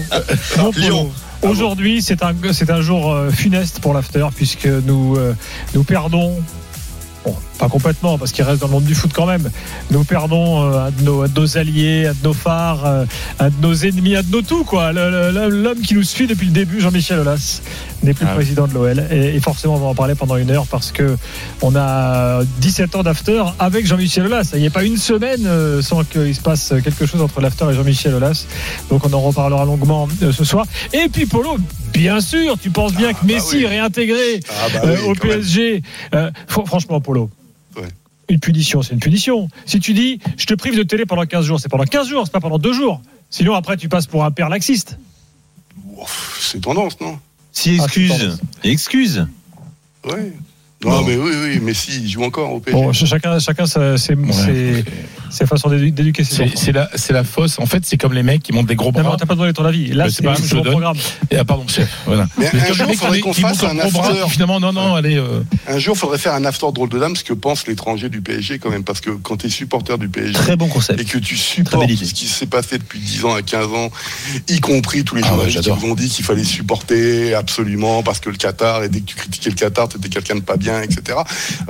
Non, 0.58 0.72
Polo. 0.72 0.72
Lyon. 0.76 1.12
Aujourd'hui, 1.44 2.02
c'est 2.02 2.24
un 2.24 2.34
c'est 2.52 2.70
un 2.72 2.82
jour 2.82 3.14
euh, 3.14 3.30
funeste 3.30 3.80
pour 3.80 3.94
l'after 3.94 4.26
puisque 4.36 4.66
nous 4.66 5.16
euh, 5.18 5.34
nous 5.76 5.84
perdons. 5.84 6.34
Bon, 7.28 7.36
pas 7.60 7.68
complètement 7.68 8.18
parce 8.18 8.32
qu'il 8.32 8.46
reste 8.46 8.62
dans 8.62 8.68
le 8.68 8.72
monde 8.72 8.86
du 8.86 8.96
foot 8.96 9.12
quand 9.14 9.26
même. 9.26 9.50
Nous 9.92 10.06
perdons 10.06 10.64
euh, 10.64 10.88
un, 10.88 10.92
de 10.92 11.02
nos, 11.04 11.24
un 11.24 11.28
de 11.28 11.38
nos 11.38 11.58
alliés, 11.58 12.06
un 12.08 12.14
de 12.14 12.24
nos 12.24 12.34
phares, 12.34 12.86
euh, 12.86 13.06
un 13.40 13.50
de 13.50 13.56
nos 13.62 13.74
ennemis, 13.74 14.16
un 14.16 14.24
de 14.24 14.32
nos 14.32 14.42
tout 14.42 14.64
quoi. 14.64 14.94
L'homme 14.94 15.82
qui 15.82 15.94
nous 15.94 16.04
suit 16.04 16.26
depuis 16.26 16.46
le 16.46 16.54
début, 16.54 16.80
Jean-Michel 16.80 17.20
Aulas, 17.20 17.62
n'est 18.02 18.14
plus 18.14 18.26
Ah 18.30 18.34
président 18.34 18.66
de 18.66 18.74
l'OL 18.74 19.04
et, 19.12 19.36
et 19.36 19.40
forcément 19.42 19.76
on 19.76 19.80
va 19.80 19.88
en 19.88 19.96
parler 19.96 20.16
pendant 20.16 20.38
une 20.38 20.50
heure 20.52 20.68
parce 20.68 20.94
que 20.94 21.18
on 21.62 21.76
a 21.76 22.44
17 22.62 22.96
ans 22.96 23.04
d'after 23.04 23.44
avec 23.60 23.86
Jean-Michel 23.86 24.28
Aulas. 24.28 24.52
Il 24.54 24.62
n'y 24.62 24.68
a 24.68 24.72
pas 24.72 24.86
une 24.86 24.98
semaine 24.98 25.46
euh, 25.46 25.82
sans 25.82 26.06
qu'il 26.06 26.34
se 26.34 26.42
passe 26.42 26.74
quelque 26.82 27.06
chose 27.06 27.22
entre 27.22 27.42
l'after 27.42 27.66
et 27.70 27.74
Jean-Michel 27.74 28.14
Aulas. 28.14 28.46
Donc 28.90 29.06
on 29.06 29.12
en 29.12 29.20
reparlera 29.20 29.66
longuement 29.66 30.08
euh, 30.22 30.32
ce 30.32 30.46
soir. 30.46 30.66
Et 30.94 31.10
puis 31.10 31.26
Polo, 31.26 31.58
bien 31.98 32.22
sûr, 32.22 32.58
tu 32.60 32.70
penses 32.70 32.94
bien 32.94 33.10
Ah, 33.10 33.14
que 33.14 33.20
bah 33.26 33.34
Messi 33.34 33.58
oui. 33.58 33.64
est 33.64 33.68
réintégré 33.68 34.40
Ah 34.50 34.68
bah 34.74 34.82
euh, 34.86 34.98
oui, 35.04 35.10
au. 35.10 35.14
PSG. 35.14 35.82
Euh, 36.14 36.32
fr- 36.50 36.66
franchement, 36.66 37.02
Polo. 37.02 37.30
Ouais. 37.76 37.88
Une 38.30 38.40
punition, 38.40 38.82
c'est 38.82 38.94
une 38.94 39.00
punition. 39.00 39.50
Si 39.66 39.80
tu 39.80 39.94
dis, 39.94 40.20
je 40.38 40.46
te 40.46 40.54
prive 40.54 40.76
de 40.78 40.84
télé 40.84 41.06
pendant 41.06 41.26
15 41.26 41.46
jours, 41.46 41.60
c'est 41.60 41.70
pendant 41.70 41.84
15 41.86 42.08
jours, 42.08 42.24
c'est 42.26 42.32
pas 42.34 42.40
pendant 42.40 42.60
2 42.60 42.74
jours. 42.74 43.02
Sinon, 43.30 43.54
après, 43.56 43.78
tu 43.78 43.90
passes 43.90 44.06
pour 44.08 44.24
un 44.24 44.32
père 44.32 44.50
laxiste. 44.50 44.98
C'est 46.40 46.62
tendance, 46.62 47.00
non? 47.02 47.20
Si 47.52 47.78
Ah, 47.80 47.84
excuse, 47.86 48.40
excuse. 48.64 49.28
Ouais. 50.06 50.32
Non, 50.86 51.04
mais 51.04 51.16
oui, 51.18 51.32
oui, 51.44 51.60
mais 51.62 51.74
si, 51.74 52.02
il 52.04 52.08
joue 52.10 52.24
encore 52.24 52.54
au 52.54 52.60
PSG. 52.60 52.80
Bon, 52.80 52.94
ch- 52.94 53.10
chacun, 53.10 53.40
chacun 53.40 53.66
sa- 53.66 53.98
ses, 53.98 54.14
Ouais. 54.14 54.32
ses- 54.32 54.86
façons 55.48 55.70
d'édu- 55.70 55.92
d'éduquer 55.92 56.24
ses 56.24 56.36
C'est 56.36 56.44
enfants. 56.46 56.54
c'est 56.56 56.72
la, 56.72 56.90
c'est 56.96 57.14
la 57.14 57.24
fausse. 57.24 57.60
En 57.60 57.66
fait, 57.66 57.86
c'est 57.86 57.98
comme 57.98 58.14
les 58.14 58.24
mecs 58.24 58.44
qui 58.44 58.52
montent 58.54 58.68
des 58.68 58.76
gros 58.76 58.92
Non, 58.92 58.98
mais 59.00 59.04
bras. 59.04 59.14
on 59.14 59.18
t'a 59.18 59.26
pas 59.26 59.36
donné 59.36 59.54
ton 59.54 59.66
avis. 59.66 59.88
Là, 59.94 60.06
c'est 60.10 60.18
c'est 60.18 60.24
pas 60.24 60.36
je 60.36 60.42
c'est 60.42 60.56
le 60.56 60.62
programme. 60.64 60.98
Et, 61.32 61.38
ah, 61.38 61.46
pardon, 61.46 61.66
chef. 61.68 61.90
Voilà. 62.06 62.28
Mais 62.38 62.50
Mais 62.54 62.62
un 62.62 62.74
jour, 62.74 62.88
faudrait 62.96 63.20
qu'on 63.20 63.34
fasse 63.34 63.64
un 63.64 63.78
after. 63.80 64.00
finalement, 64.30 64.60
non, 64.60 64.74
non, 64.74 64.96
allez. 64.96 65.18
euh, 65.18 65.42
Un 65.68 65.80
jour, 65.80 65.96
il 65.96 66.00
faudrait 66.00 66.18
faire 66.18 66.34
un 66.34 66.46
after 66.46 66.68
drôle 66.74 66.90
de 66.90 67.00
dame, 67.00 67.16
ce 67.16 67.24
que 67.24 67.34
pense 67.34 67.68
l'étranger 67.68 68.10
du 68.10 68.22
PSG 68.22 68.60
quand 68.60 68.70
même, 68.70 68.84
parce 68.84 69.02
que 69.02 69.10
quand 69.12 69.38
tu 69.38 69.48
es 69.48 69.50
supporter 69.50 69.98
du 69.98 70.10
PSG 70.10 70.34
Très 70.34 70.56
bon 70.56 70.68
concept. 70.68 71.00
et 71.00 71.06
que 71.06 71.18
tu 71.18 71.36
supportes 71.38 71.90
ce 71.90 72.14
qui 72.14 72.28
s'est 72.28 72.46
passé 72.48 72.78
depuis 72.78 73.00
10 73.00 73.26
ans 73.26 73.36
à 73.36 73.42
15 73.42 73.66
ans, 73.68 73.90
y 74.48 74.60
compris 74.60 75.04
tous 75.04 75.16
les 75.16 75.22
Ah 75.26 75.36
ouais, 75.36 75.50
journalistes 75.50 75.64
qui 75.80 75.86
ont 75.86 75.96
dit 75.96 76.10
qu'il 76.10 76.26
fallait 76.26 76.44
supporter 76.44 77.34
absolument 77.34 78.04
parce 78.04 78.20
que 78.20 78.30
le 78.30 78.38
Qatar, 78.38 78.84
et 78.84 78.90
dès 78.90 79.00
que 79.02 79.06
tu 79.06 79.16
critiquais 79.16 79.50
le 79.50 79.56
Qatar, 79.56 79.90
tu 79.90 79.98
étais 79.98 80.10
quelqu'un 80.10 80.36
de 80.36 80.42
pas 80.42 80.58
bien, 80.58 80.82
etc. 80.82 81.18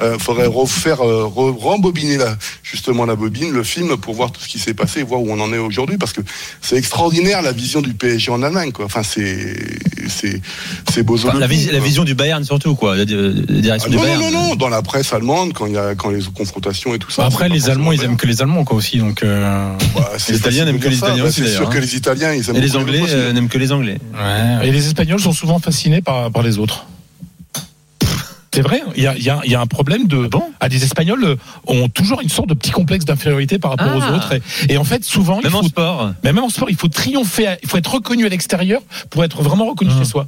Euh, 0.01 0.17
faudrait 0.19 0.47
refaire, 0.47 1.01
euh, 1.01 1.23
re- 1.25 1.57
rembobiner 1.57 2.17
justement 2.63 3.05
la 3.05 3.15
bobine, 3.15 3.46
le 3.53 3.63
film, 3.63 3.97
pour 3.97 4.13
voir 4.15 4.31
tout 4.31 4.41
ce 4.41 4.47
qui 4.47 4.59
s'est 4.59 4.73
passé 4.73 4.99
et 5.01 5.03
voir 5.03 5.21
où 5.21 5.31
on 5.31 5.39
en 5.39 5.51
est 5.53 5.57
aujourd'hui, 5.57 5.97
parce 5.97 6.13
que 6.13 6.21
c'est 6.61 6.75
extraordinaire 6.77 7.41
la 7.41 7.51
vision 7.51 7.81
du 7.81 7.93
PSG 7.93 8.31
en 8.31 8.41
Allemagne, 8.43 8.71
quoi. 8.71 8.85
Enfin, 8.85 9.03
c'est, 9.03 9.55
c'est, 10.07 10.41
c'est 10.91 11.03
beau. 11.03 11.15
Enfin, 11.15 11.37
la, 11.39 11.47
vis- 11.47 11.69
la 11.71 11.79
vision 11.79 12.03
du 12.03 12.15
Bayern 12.15 12.43
surtout, 12.43 12.75
quoi. 12.75 12.95
La, 12.95 13.05
di- 13.05 13.15
la 13.15 13.61
direction 13.61 13.87
Ah, 13.87 13.89
du 13.91 13.95
non, 13.97 14.03
Bayern. 14.03 14.21
non, 14.21 14.31
non, 14.31 14.47
non, 14.49 14.55
dans 14.55 14.69
la 14.69 14.81
presse 14.81 15.13
allemande, 15.13 15.53
quand 15.53 15.65
il 15.65 15.73
y 15.73 15.77
a 15.77 15.95
quand 15.95 16.09
les 16.09 16.23
confrontations 16.35 16.93
et 16.95 16.99
tout 16.99 17.11
ça. 17.11 17.25
Après, 17.25 17.45
c'est 17.45 17.49
pas 17.49 17.55
les 17.55 17.69
Allemands, 17.69 17.91
ils 17.91 18.03
aiment 18.03 18.17
que 18.17 18.27
les 18.27 18.41
Allemands, 18.41 18.63
quoi, 18.63 18.77
aussi. 18.77 18.97
Donc, 18.97 19.23
euh, 19.23 19.71
Bah, 19.95 20.11
Les 20.29 20.37
Italiens 20.37 20.65
n'aiment 20.65 20.79
que 20.79 20.87
les. 20.89 20.97
Italiens 20.97 21.23
Bah, 21.25 21.31
C'est 21.31 21.47
sûr 21.47 21.69
que 21.69 21.77
hein. 21.77 21.81
les 21.81 21.95
Italiens, 21.95 22.33
ils 22.33 22.49
aiment 22.49 22.55
Et 22.55 22.61
les 22.61 22.75
Anglais 22.75 23.01
euh, 23.09 23.33
n'aiment 23.33 23.49
que 23.49 23.57
les 23.57 23.71
Anglais. 23.71 23.97
ouais. 24.13 24.67
Et 24.67 24.71
les 24.71 24.85
Espagnols 24.87 25.19
sont 25.19 25.33
souvent 25.33 25.59
fascinés 25.59 26.01
par, 26.01 26.31
par 26.31 26.43
les 26.43 26.57
autres. 26.59 26.85
C'est 28.57 28.63
vrai, 28.63 28.81
il 28.95 29.03
y 29.03 29.05
a, 29.05 29.15
il 29.15 29.21
y 29.23 29.29
a- 29.29 29.39
il 29.45 29.51
y 29.51 29.55
a 29.55 29.61
un 29.61 29.67
problème 29.67 30.07
de. 30.07 30.27
Ah, 30.59 30.67
les 30.67 30.83
Espagnols 30.83 31.23
euh, 31.23 31.35
ont 31.67 31.89
toujours 31.89 32.21
une 32.21 32.29
sorte 32.29 32.49
de 32.49 32.55
petit 32.55 32.71
complexe 32.71 33.05
d'infériorité 33.05 33.59
par 33.59 33.69
rapport 33.69 33.87
Ah. 33.91 33.97
aux 34.11 34.15
autres. 34.15 34.33
Et, 34.67 34.73
et 34.73 34.77
en 34.77 34.83
fait, 34.83 35.03
souvent, 35.03 35.37
il 35.41 35.43
Même 35.43 35.53
en 35.53 35.61
sport. 35.61 36.11
mais 36.23 36.33
même 36.33 36.43
en 36.43 36.49
sport, 36.49 36.67
il 36.71 36.75
faut 36.75 36.87
triompher, 36.87 37.57
il 37.61 37.69
faut 37.69 37.77
être 37.77 37.93
reconnu 37.93 38.25
à 38.25 38.29
l'extérieur 38.29 38.81
pour 39.11 39.23
être 39.23 39.43
vraiment 39.43 39.67
reconnu 39.67 39.91
Mmh. 39.91 39.99
chez 39.99 40.05
soi. 40.05 40.27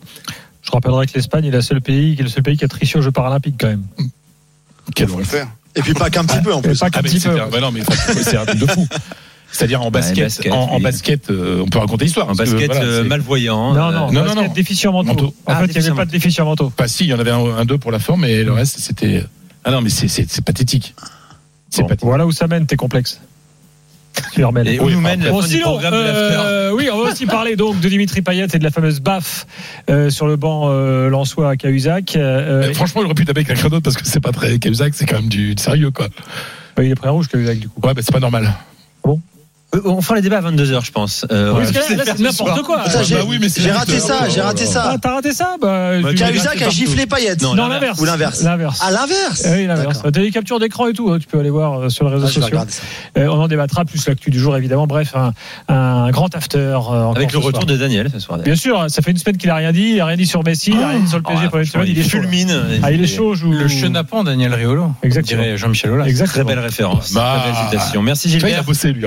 Je 0.62 0.70
rappellerai 0.70 1.08
que 1.08 1.14
l'Espagne 1.16 1.46
est, 1.46 1.50
la 1.52 1.64
seule 1.64 1.82
pays, 1.82 2.16
est 2.20 2.22
le 2.22 2.30
seul 2.30 2.44
pays 2.44 2.56
qui 2.56 2.66
a 2.66 2.68
triché 2.68 3.00
aux 3.00 3.02
Jeux 3.02 3.12
Paralympiques, 3.12 3.56
quand 3.60 3.68
même. 3.68 3.84
Quel 4.96 5.08
Faut 5.08 5.18
le 5.18 5.24
faire. 5.26 5.48
Et 5.76 5.82
puis 5.82 5.96
pas 5.96 6.12
qu'un 6.12 6.24
petit 6.26 6.42
peu 6.44 6.54
en 6.54 6.62
plus. 6.62 6.78
pas 6.78 6.86
Ah, 6.86 6.90
qu'un 6.92 7.02
petit 7.02 7.20
peu. 7.20 7.30
un- 7.42 7.60
non, 7.60 7.72
mais 7.72 7.82
c'est 8.22 8.38
un 8.38 8.46
truc 8.46 8.60
de 8.60 8.68
fou. 8.68 8.88
C'est-à-dire 9.52 9.82
en 9.82 9.90
basket, 9.92 10.26
basket, 10.26 10.52
en, 10.52 10.72
en 10.72 10.76
oui. 10.78 10.84
basket, 10.84 11.30
euh, 11.32 11.62
on 11.64 11.68
peut 11.68 11.80
raconter 11.80 12.06
l'histoire. 12.06 12.30
En 12.30 12.34
que, 12.34 12.38
basket 12.38 12.68
voilà, 12.68 12.86
euh, 12.86 13.04
malvoyant. 13.04 13.74
Non, 13.74 13.80
euh, 13.88 13.92
non, 13.92 13.92
non, 13.92 14.06
basket 14.22 14.36
non, 14.36 14.44
non. 14.44 14.54
déficient 14.54 14.92
mentaux. 14.92 15.08
Mentaux. 15.08 15.34
En 15.46 15.54
Ah, 15.54 15.56
fait, 15.62 15.66
il 15.74 15.82
n'y 15.82 15.88
avait 15.88 15.96
pas 15.96 16.06
de 16.06 16.12
déficient 16.12 16.46
mentaux. 16.46 16.70
Pas 16.70 16.88
si, 16.88 17.06
il 17.06 17.10
y 17.10 17.14
en 17.14 17.20
avait 17.20 17.32
un, 17.32 17.44
un, 17.58 17.66
deux 17.66 17.78
pour 17.78 17.92
la 17.92 18.00
forme, 18.00 18.26
et 18.26 18.44
le 18.44 18.52
reste, 18.52 18.80
c'était. 18.80 19.24
Ah 19.64 19.72
non, 19.72 19.82
mais 19.82 19.90
c'est- 19.90 20.08
c'est 20.08 20.30
c'est 20.30 20.44
pathétique. 20.46 20.94
C'est 21.70 21.82
Bon, 21.82 21.88
pathétique. 21.88 22.06
voilà 22.08 22.26
où 22.26 22.32
ça 22.32 22.48
mène 22.48 22.66
tes 22.66 22.76
complexes. 22.76 23.20
Et 24.38 24.44
où 24.44 24.50
Oui, 24.86 24.94
nous 24.94 25.02
mène 25.02 25.24
la 25.24 25.30
Bon, 25.32 25.42
fin 25.42 25.48
sinon, 25.48 25.80
euh, 25.84 26.72
oui, 26.74 26.90
on 26.92 26.98
va 27.04 27.12
aussi 27.12 27.26
parler 27.26 27.56
donc 27.56 27.80
de 27.80 27.88
Dimitri 27.90 28.22
Payet 28.22 28.48
et 28.54 28.58
de 28.60 28.64
la 28.64 28.72
fameuse 28.72 29.00
baffe 29.00 29.46
euh, 29.90 30.10
sur 30.10 30.28
le 30.28 30.36
banc 30.36 30.68
euh, 30.70 31.10
Lensois 31.10 31.52
à 31.52 31.56
Cahuzac. 31.56 32.16
Euh, 32.16 32.70
Euh, 32.70 32.74
franchement, 32.74 33.02
il 33.02 33.06
aurait 33.06 33.14
pu 33.14 33.26
taper 33.26 33.44
quelqu'un 33.46 33.70
d'autre 33.70 33.84
parce 33.84 33.96
que 33.98 34.06
c'est 34.06 34.20
pas 34.20 34.32
très. 34.32 34.58
Cahuzac, 34.60 34.94
c'est 34.96 35.06
quand 35.06 35.18
même 35.18 35.30
du, 35.30 35.54
du 35.56 35.62
sérieux, 35.62 35.92
quoi. 35.92 36.08
euh, 36.80 36.84
il 36.84 36.92
est 36.92 36.96
pris 36.96 37.08
un 37.08 37.12
rouge 37.12 37.28
Cahuzac 37.28 37.60
du 37.60 37.70
coup. 37.70 37.80
Ouais, 37.86 37.94
bah, 37.94 38.02
c'est 38.04 38.12
pas 38.12 38.20
normal. 38.20 38.52
Euh, 39.76 39.82
On 39.86 40.02
fera 40.02 40.16
les 40.16 40.22
débats 40.22 40.38
à 40.40 40.42
22h, 40.42 40.84
je 40.84 40.92
pense. 40.92 41.26
Euh, 41.32 41.54
Oui, 41.54 41.64
ouais. 41.64 41.82
c'est 41.88 42.20
n'importe 42.20 42.64
quoi. 42.64 42.82
Attends, 42.82 43.04
j'ai 43.04 43.16
bah 43.16 43.22
oui, 43.28 43.40
j'ai 43.56 43.72
raté 43.72 44.00
ça, 44.00 44.28
j'ai 44.28 44.42
raté 44.42 44.64
Ah, 44.68 44.72
ça. 44.72 44.96
t'as 45.00 45.14
raté 45.14 45.32
ça 45.32 45.58
bah, 45.62 45.92
Cahuzac 46.18 46.62
a 46.62 46.70
giflé 46.70 47.06
Payet. 47.06 47.36
Non, 47.42 47.54
Non, 47.54 47.68
l'inverse. 47.68 48.00
Ou 48.02 48.06
l'inverse. 48.06 48.42
L'inverse. 48.42 48.82
À 48.82 48.90
l'inverse. 48.92 49.44
Eh 49.46 49.50
Oui, 49.58 49.68
l'inverse. 49.68 50.00
T'as 50.02 50.10
des 50.12 50.32
captures 50.32 50.60
d'écran 50.60 50.88
et 50.88 50.94
tout, 50.94 51.12
hein, 51.12 51.20
tu 51.20 51.28
peux 51.28 51.40
aller 51.40 51.50
voir 51.52 51.82
euh, 51.82 51.90
sur 51.90 52.06
les 52.10 52.16
réseaux 52.16 52.26
Ah, 52.28 52.32
sociaux. 52.32 52.58
Euh, 53.18 53.28
on 53.28 53.42
en 53.42 53.48
débattra, 53.48 53.86
plus 53.86 54.08
l'actu 54.08 54.32
du 54.32 54.40
jour 54.40 54.58
évidemment. 54.58 54.88
Bref, 54.88 55.14
un, 55.16 55.34
un 55.74 56.10
grand 56.10 56.36
after. 56.36 56.58
euh, 56.58 57.12
Avec 57.16 57.32
le 57.32 57.40
soir. 57.40 57.44
retour 57.54 57.66
de 57.66 57.78
Daniel 57.78 58.10
ce 58.12 58.20
soir. 58.20 58.40
Bien 58.40 58.56
sûr, 58.56 58.86
ça 58.90 59.02
fait 59.04 59.12
une 59.12 59.18
semaine 59.18 59.38
qu'il 59.38 59.50
a 59.52 59.56
rien 59.56 59.72
dit, 59.72 59.92
il 59.96 60.02
a 60.02 60.06
rien 60.06 60.18
dit 60.18 60.26
sur 60.26 60.44
Messi, 60.44 60.72
il 60.72 60.82
a 60.82 60.88
rien 60.90 61.00
dit 61.00 61.08
sur 61.08 61.18
le 61.18 61.24
PSG 61.24 61.50
Ah, 61.54 61.58
une 61.60 61.66
semaine, 61.66 61.88
il 61.90 62.00
est 62.00 62.04
fulmine. 62.04 62.60
Ah, 62.82 62.92
il 62.92 63.04
est 63.04 63.08
chaud, 63.08 63.36
Le 63.36 63.68
chenapan 63.68 64.24
Daniel 64.24 64.54
Riolo. 64.54 64.92
Exactement. 65.04 65.44
dirait 65.44 65.58
Jean-Michel 65.58 65.92
Aulas. 65.92 66.24
Très 66.26 66.44
belle 66.44 66.60
référence. 66.60 67.14
Bah. 67.14 67.44
Très 67.44 67.52
belle 67.52 67.62
citation. 67.80 68.02
Merci 68.02 68.30
vois, 68.30 68.38
il 68.40 68.44
a 68.46 68.48
Gilbert. 68.48 68.64
bossé, 68.64 68.92
lui. 68.94 69.06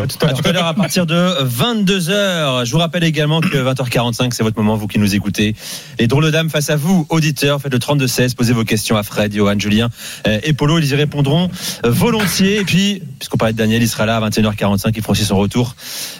À 0.57 0.69
À 0.69 0.75
partir 0.75 1.07
de 1.07 1.15
22h. 1.45 2.65
Je 2.65 2.73
vous 2.73 2.79
rappelle 2.79 3.05
également 3.05 3.41
que 3.41 3.57
20h45, 3.57 4.33
c'est 4.33 4.43
votre 4.43 4.59
moment, 4.59 4.77
vous 4.77 4.87
qui 4.87 4.99
nous 4.99 5.15
écoutez. 5.15 5.55
Les 5.99 6.07
drôles 6.07 6.25
de 6.25 6.31
dames 6.31 6.51
face 6.51 6.71
à 6.71 6.77
vous, 6.77 7.07
auditeurs, 7.09 7.61
faites 7.61 7.73
le 7.73 7.79
32-16, 7.79 8.35
posez 8.35 8.53
vos 8.53 8.65
questions 8.65 8.97
à 8.97 9.03
Fred, 9.03 9.35
Johan, 9.35 9.59
Julien 9.59 9.89
et 10.25 10.53
Polo. 10.53 10.79
Ils 10.79 10.91
y 10.91 10.95
répondront 10.95 11.51
euh, 11.85 11.91
volontiers. 11.91 12.61
Et 12.61 12.65
puis, 12.65 13.03
puisqu'on 13.19 13.39
parlait 13.39 13.53
de 13.53 13.59
Daniel, 13.59 13.83
il 13.83 13.89
sera 13.89 14.07
là 14.07 14.17
à 14.17 14.29
21h45. 14.29 14.93
Il 14.95 15.03
fera 15.03 15.13
aussi 15.13 15.25
son 15.25 15.37
retour. 15.37 15.75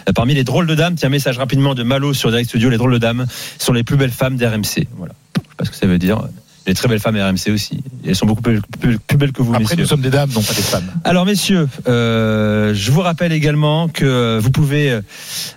Euh, 0.09 0.13
Parmi 0.13 0.33
les 0.33 0.43
drôles 0.43 0.67
de 0.67 0.75
dames, 0.75 0.95
tiens, 0.95 1.09
message 1.09 1.37
rapidement 1.37 1.75
de 1.75 1.83
Malo 1.83 2.13
sur 2.13 2.29
Direct 2.29 2.49
Studio. 2.49 2.69
Les 2.69 2.77
drôles 2.77 2.93
de 2.93 2.97
dames 2.97 3.25
sont 3.59 3.73
les 3.73 3.83
plus 3.83 3.97
belles 3.97 4.11
femmes 4.11 4.37
d'RMC. 4.37 4.87
Voilà. 4.97 5.13
Je 5.35 5.41
sais 5.41 5.55
pas 5.57 5.65
ce 5.65 5.69
que 5.71 5.75
ça 5.75 5.87
veut 5.87 5.99
dire. 5.99 6.21
Les 6.65 6.73
très 6.73 6.87
belles 6.87 6.99
femmes 6.99 7.17
RMC 7.17 7.51
aussi. 7.53 7.75
Et 8.05 8.09
elles 8.09 8.15
sont 8.15 8.25
beaucoup 8.25 8.41
plus, 8.41 8.61
plus- 8.79 8.97
plus 8.97 9.17
belles 9.17 9.33
que 9.33 9.41
vous, 9.41 9.51
Après, 9.51 9.63
messieurs. 9.63 9.77
nous 9.77 9.85
sommes 9.85 10.01
des 10.01 10.09
dames, 10.09 10.29
non 10.33 10.41
pas 10.41 10.53
des 10.53 10.61
femmes. 10.61 10.85
Alors 11.03 11.25
messieurs, 11.25 11.67
euh, 11.89 12.73
je 12.73 12.91
vous 12.91 13.01
rappelle 13.01 13.33
également 13.33 13.89
que 13.89 14.39
vous 14.41 14.49
pouvez 14.51 14.99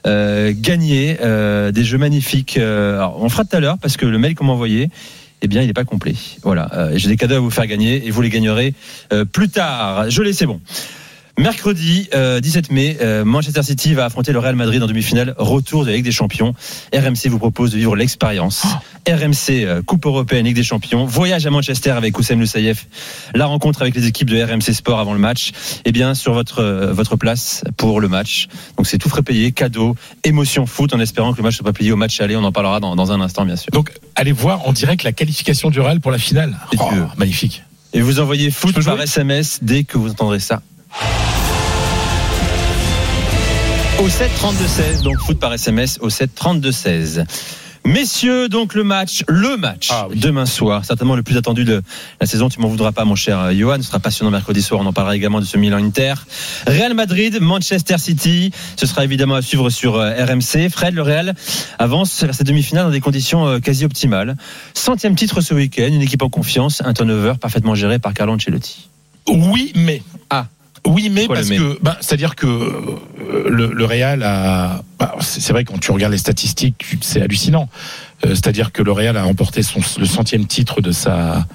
euh, 0.06 0.52
gagner 0.56 1.16
euh, 1.22 1.70
des 1.70 1.84
jeux 1.84 1.98
magnifiques. 1.98 2.58
Alors, 2.58 3.22
on 3.22 3.28
fera 3.28 3.44
tout 3.44 3.56
à 3.56 3.60
l'heure 3.60 3.78
parce 3.78 3.96
que 3.96 4.04
le 4.06 4.18
mail 4.18 4.34
qu'on 4.34 4.46
m'a 4.46 4.52
envoyé, 4.52 4.90
eh 5.42 5.48
bien, 5.48 5.62
il 5.62 5.66
n'est 5.68 5.72
pas 5.75 5.84
complet. 5.84 6.14
Voilà, 6.42 6.90
j'ai 6.96 7.08
des 7.08 7.16
cadeaux 7.16 7.36
à 7.36 7.40
vous 7.40 7.50
faire 7.50 7.66
gagner 7.66 8.06
et 8.06 8.10
vous 8.10 8.22
les 8.22 8.30
gagnerez 8.30 8.75
euh, 9.12 9.25
plus 9.25 9.48
tard. 9.48 10.10
Je 10.10 10.22
l'ai, 10.22 10.32
c'est 10.32 10.46
bon. 10.46 10.60
Mercredi 11.38 12.09
euh, 12.14 12.40
17 12.40 12.73
mai, 12.73 12.97
euh, 13.02 13.23
Manchester 13.23 13.62
City 13.62 13.93
va 13.93 14.07
affronter 14.07 14.33
le 14.33 14.38
Real 14.38 14.57
Madrid 14.57 14.83
en 14.83 14.87
demi-finale, 14.87 15.35
retour 15.37 15.85
de 15.85 15.90
la 15.90 15.97
Ligue 15.97 16.05
des 16.07 16.12
Champions. 16.12 16.55
RMC 16.95 17.28
vous 17.28 17.38
propose 17.38 17.73
de 17.73 17.76
vivre 17.76 17.95
l'expérience. 17.95 18.64
RMC 19.07 19.50
euh, 19.50 19.83
Coupe 19.83 20.07
européenne 20.07 20.47
Ligue 20.47 20.57
des 20.57 20.62
Champions, 20.62 21.05
voyage 21.05 21.47
à 21.47 21.50
Manchester 21.50 21.90
avec 21.90 22.19
Oussem 22.19 22.40
Loussaïef, 22.40 22.88
la 23.35 23.45
rencontre 23.45 23.83
avec 23.83 23.95
les 23.95 24.07
équipes 24.07 24.31
de 24.31 24.43
RMC 24.43 24.73
Sport 24.73 24.99
avant 24.99 25.12
le 25.12 25.19
match, 25.19 25.52
et 25.85 25.93
bien 25.93 26.14
sur 26.14 26.33
votre 26.33 26.61
euh, 26.61 26.93
votre 26.95 27.16
place 27.16 27.64
pour 27.76 28.00
le 28.00 28.09
match. 28.09 28.49
Donc 28.78 28.87
c'est 28.87 28.97
tout 28.97 29.11
frais 29.11 29.23
payé, 29.23 29.52
cadeau, 29.52 29.95
émotion 30.25 30.64
foot, 30.64 30.95
en 30.95 31.00
espérant 31.00 31.33
que 31.33 31.38
le 31.38 31.43
match 31.43 31.57
soit 31.57 31.66
pas 31.66 31.75
payé 31.75 31.93
au 31.93 31.97
match 31.97 32.19
aller. 32.21 32.37
On 32.37 32.45
en 32.45 32.52
parlera 32.52 32.81
dans, 32.81 32.97
dans 32.97 33.12
un 33.12 33.21
instant, 33.21 33.45
bien 33.45 33.57
sûr. 33.57 33.71
Donc, 33.73 33.93
allez 34.14 34.33
voir 34.33 34.66
en 34.66 34.73
direct 34.73 35.02
la 35.02 35.12
qualification 35.12 35.69
du 35.69 35.81
Real 35.81 36.00
pour 36.00 36.11
la 36.11 36.19
finale. 36.19 36.57
Oh, 36.78 36.90
magnifique. 37.19 37.62
Et 37.93 38.00
vous 38.00 38.21
envoyez 38.21 38.50
foot 38.50 38.83
par 38.85 39.00
SMS 39.00 39.59
dès 39.62 39.85
que 39.85 39.99
vous 39.99 40.11
entendrez 40.11 40.40
ça. 40.40 40.62
Au 43.98 44.08
7 44.08 44.30
32 44.36 44.66
16, 44.66 45.02
donc 45.02 45.18
foot 45.18 45.38
par 45.38 45.52
SMS 45.54 45.98
au 46.02 46.10
7 46.10 46.34
32 46.34 46.70
16. 46.72 47.24
Messieurs, 47.84 48.48
donc 48.48 48.74
le 48.74 48.82
match, 48.84 49.22
le 49.28 49.56
match 49.56 49.88
Ah 49.92 50.08
oui. 50.10 50.18
demain 50.18 50.44
soir, 50.44 50.84
certainement 50.84 51.14
le 51.14 51.22
plus 51.22 51.36
attendu 51.36 51.64
de 51.64 51.82
la 52.20 52.26
saison. 52.26 52.48
Tu 52.48 52.60
m'en 52.60 52.68
voudras 52.68 52.90
pas, 52.92 53.04
mon 53.04 53.14
cher 53.14 53.38
euh, 53.38 53.52
Johan. 53.54 53.76
Ce 53.78 53.84
sera 53.84 54.00
passionnant 54.00 54.30
mercredi 54.32 54.60
soir. 54.60 54.80
On 54.82 54.86
en 54.86 54.92
parlera 54.92 55.14
également 55.16 55.40
de 55.40 55.44
ce 55.46 55.56
Milan 55.56 55.78
Inter, 55.78 56.14
Real 56.66 56.94
Madrid, 56.94 57.38
Manchester 57.40 57.96
City. 57.98 58.50
Ce 58.76 58.86
sera 58.86 59.04
évidemment 59.04 59.36
à 59.36 59.42
suivre 59.42 59.70
sur 59.70 59.94
euh, 59.96 60.10
RMC. 60.24 60.68
Fred, 60.68 60.94
le 60.94 61.02
Real 61.02 61.34
avance 61.78 62.22
vers 62.22 62.34
cette 62.34 62.46
demi-finale 62.46 62.86
dans 62.86 62.90
des 62.90 63.00
conditions 63.00 63.46
euh, 63.46 63.60
quasi 63.60 63.84
optimales. 63.84 64.36
Centième 64.74 65.14
titre 65.14 65.40
ce 65.40 65.54
week-end, 65.54 65.86
une 65.88 66.02
équipe 66.02 66.22
en 66.22 66.28
confiance, 66.28 66.82
un 66.84 66.92
turnover 66.92 67.34
parfaitement 67.40 67.74
géré 67.76 67.98
par 68.00 68.12
Carlo 68.14 68.34
Ancelotti. 68.34 68.88
Oui, 69.28 69.72
mais. 69.76 70.02
Ah. 70.28 70.46
Oui, 70.87 71.11
mais 71.11 71.26
parce 71.26 71.49
que, 71.49 71.78
bah, 71.83 71.97
c'est-à-dire 72.00 72.35
que 72.37 72.47
euh, 72.47 73.49
le, 73.49 73.73
le 73.73 73.85
Real 73.85 74.23
a. 74.23 74.83
bah, 74.99 75.16
c'est 75.21 75.52
vrai 75.52 75.64
quand 75.64 75.78
tu 75.78 75.90
regardes 75.90 76.12
les 76.12 76.19
statistiques, 76.19 76.85
c'est 77.00 77.21
hallucinant. 77.21 77.69
Euh, 78.25 78.31
c'est-à-dire 78.31 78.73
que 78.73 78.83
le 78.83 78.93
Real 78.93 79.16
a 79.16 79.25
remporté 79.25 79.62
son, 79.62 79.81
le 79.99 80.07
centième 80.07 80.47
titre 80.47 80.81
de 80.81 80.93
sa 80.93 81.47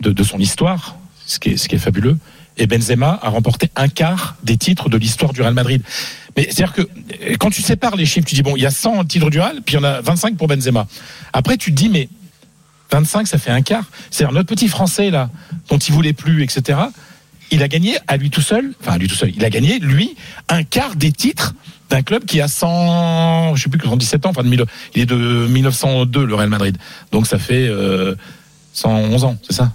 de, 0.00 0.12
de 0.12 0.22
son 0.22 0.38
histoire, 0.38 0.96
ce 1.26 1.38
qui 1.38 1.50
est 1.50 1.56
ce 1.56 1.68
qui 1.68 1.76
est 1.76 1.80
fabuleux. 1.80 2.16
Et 2.58 2.66
Benzema 2.66 3.18
a 3.22 3.28
remporté 3.30 3.70
un 3.76 3.88
quart 3.88 4.36
des 4.42 4.56
titres 4.56 4.88
de 4.88 4.96
l'histoire 4.98 5.32
du 5.32 5.42
Real 5.42 5.54
Madrid. 5.54 5.82
Mais 6.36 6.44
c'est-à-dire 6.44 6.72
que 6.72 6.82
quand 7.36 7.50
tu 7.50 7.62
sépares 7.62 7.96
les 7.96 8.04
chiffres, 8.04 8.26
tu 8.26 8.34
dis 8.34 8.42
bon, 8.42 8.56
il 8.56 8.62
y 8.62 8.66
a 8.66 8.70
100 8.70 9.04
titres 9.04 9.30
du 9.30 9.40
Real, 9.40 9.60
puis 9.64 9.76
il 9.76 9.78
y 9.78 9.80
en 9.80 9.84
a 9.84 10.00
25 10.00 10.36
pour 10.36 10.48
Benzema. 10.48 10.86
Après, 11.32 11.56
tu 11.56 11.70
te 11.70 11.76
dis 11.76 11.88
mais 11.88 12.08
25, 12.90 13.26
ça 13.26 13.38
fait 13.38 13.50
un 13.50 13.62
quart. 13.62 13.84
C'est-à-dire 14.10 14.34
notre 14.34 14.48
petit 14.48 14.68
Français 14.68 15.10
là, 15.10 15.30
dont 15.68 15.78
il 15.78 15.92
voulait 15.92 16.12
plus, 16.12 16.42
etc. 16.42 16.78
Il 17.50 17.62
a 17.62 17.68
gagné 17.68 17.96
à 18.06 18.16
lui 18.16 18.30
tout 18.30 18.40
seul, 18.42 18.72
enfin 18.80 18.92
à 18.92 18.98
lui 18.98 19.08
tout 19.08 19.14
seul, 19.14 19.32
il 19.34 19.44
a 19.44 19.50
gagné 19.50 19.78
lui 19.78 20.14
un 20.48 20.62
quart 20.64 20.96
des 20.96 21.12
titres 21.12 21.54
d'un 21.90 22.02
club 22.02 22.24
qui 22.26 22.40
a 22.42 22.48
100, 22.48 23.54
je 23.56 23.62
sais 23.62 23.68
plus 23.70 23.80
117 23.80 24.26
ans, 24.26 24.30
enfin 24.30 24.42
de 24.42 24.48
mille- 24.48 24.64
il 24.94 25.02
est 25.02 25.06
de 25.06 25.16
1902 25.16 26.26
le 26.26 26.34
Real 26.34 26.50
Madrid, 26.50 26.76
donc 27.12 27.26
ça 27.26 27.38
fait 27.38 27.66
euh, 27.68 28.14
111 28.74 29.24
ans, 29.24 29.38
c'est 29.42 29.54
ça? 29.54 29.72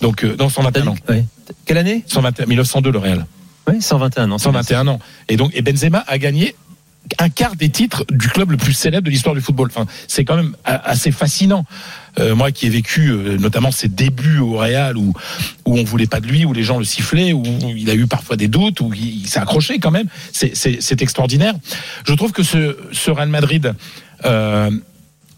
Donc 0.00 0.24
euh, 0.24 0.34
non 0.38 0.48
121 0.48 0.86
ans, 0.88 0.94
Ouais. 1.08 1.24
Quelle 1.66 1.76
année? 1.78 2.02
121, 2.06 2.46
1902 2.46 2.90
le 2.90 2.98
Real, 2.98 3.26
Oui, 3.68 3.82
121 3.82 4.30
ans. 4.30 4.38
c'est 4.38 4.50
bien 4.50 4.62
121 4.62 4.88
ans. 4.88 4.98
Et 5.28 5.36
donc 5.36 5.50
et 5.54 5.60
Benzema 5.62 6.02
a 6.06 6.16
gagné 6.18 6.54
un 7.18 7.28
quart 7.28 7.56
des 7.56 7.68
titres 7.68 8.04
du 8.10 8.28
club 8.28 8.50
le 8.50 8.56
plus 8.56 8.72
célèbre 8.72 9.04
de 9.04 9.10
l'histoire 9.10 9.34
du 9.34 9.40
football. 9.40 9.68
Enfin, 9.74 9.86
c'est 10.08 10.24
quand 10.24 10.36
même 10.36 10.54
assez 10.64 11.10
fascinant. 11.10 11.64
Euh, 12.18 12.34
moi 12.34 12.52
qui 12.52 12.66
ai 12.66 12.68
vécu 12.68 13.08
euh, 13.08 13.38
notamment 13.38 13.70
ses 13.70 13.88
débuts 13.88 14.38
au 14.38 14.58
Real 14.58 14.98
où 14.98 15.14
où 15.64 15.78
on 15.78 15.84
voulait 15.84 16.06
pas 16.06 16.20
de 16.20 16.26
lui, 16.26 16.44
où 16.44 16.52
les 16.52 16.62
gens 16.62 16.78
le 16.78 16.84
sifflaient, 16.84 17.32
où 17.32 17.42
il 17.74 17.88
a 17.88 17.94
eu 17.94 18.06
parfois 18.06 18.36
des 18.36 18.48
doutes, 18.48 18.80
où 18.80 18.92
il, 18.92 19.26
s'est 19.26 19.38
accroché 19.38 19.78
quand 19.78 19.90
même. 19.90 20.08
C'est- 20.32 21.02
extraordinaire. 21.02 21.54
Je 22.06 22.12
trouve 22.12 22.32
que 22.32 22.42
ce, 22.42 23.10
Real 23.10 23.28
Madrid 23.28 23.74
euh, 24.24 24.70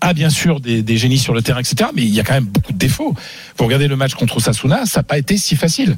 a 0.00 0.14
bien 0.14 0.30
sûr 0.30 0.60
des, 0.60 0.96
génies 0.96 1.18
sur 1.18 1.32
le 1.32 1.42
terrain, 1.42 1.60
etc. 1.60 1.90
Mais 1.94 2.02
il 2.02 2.12
y 2.12 2.20
a 2.20 2.24
quand 2.24 2.34
même 2.34 2.44
beaucoup 2.44 2.72
de 2.72 2.78
défauts. 2.78 3.14
Vous 3.56 3.64
regardez 3.64 3.86
le 3.86 3.96
match 3.96 4.14
contre 4.14 4.38
Osasuna, 4.38 4.84
ça 4.86 5.00
n'a 5.00 5.04
pas 5.04 5.18
été 5.18 5.36
si 5.36 5.54
facile. 5.56 5.96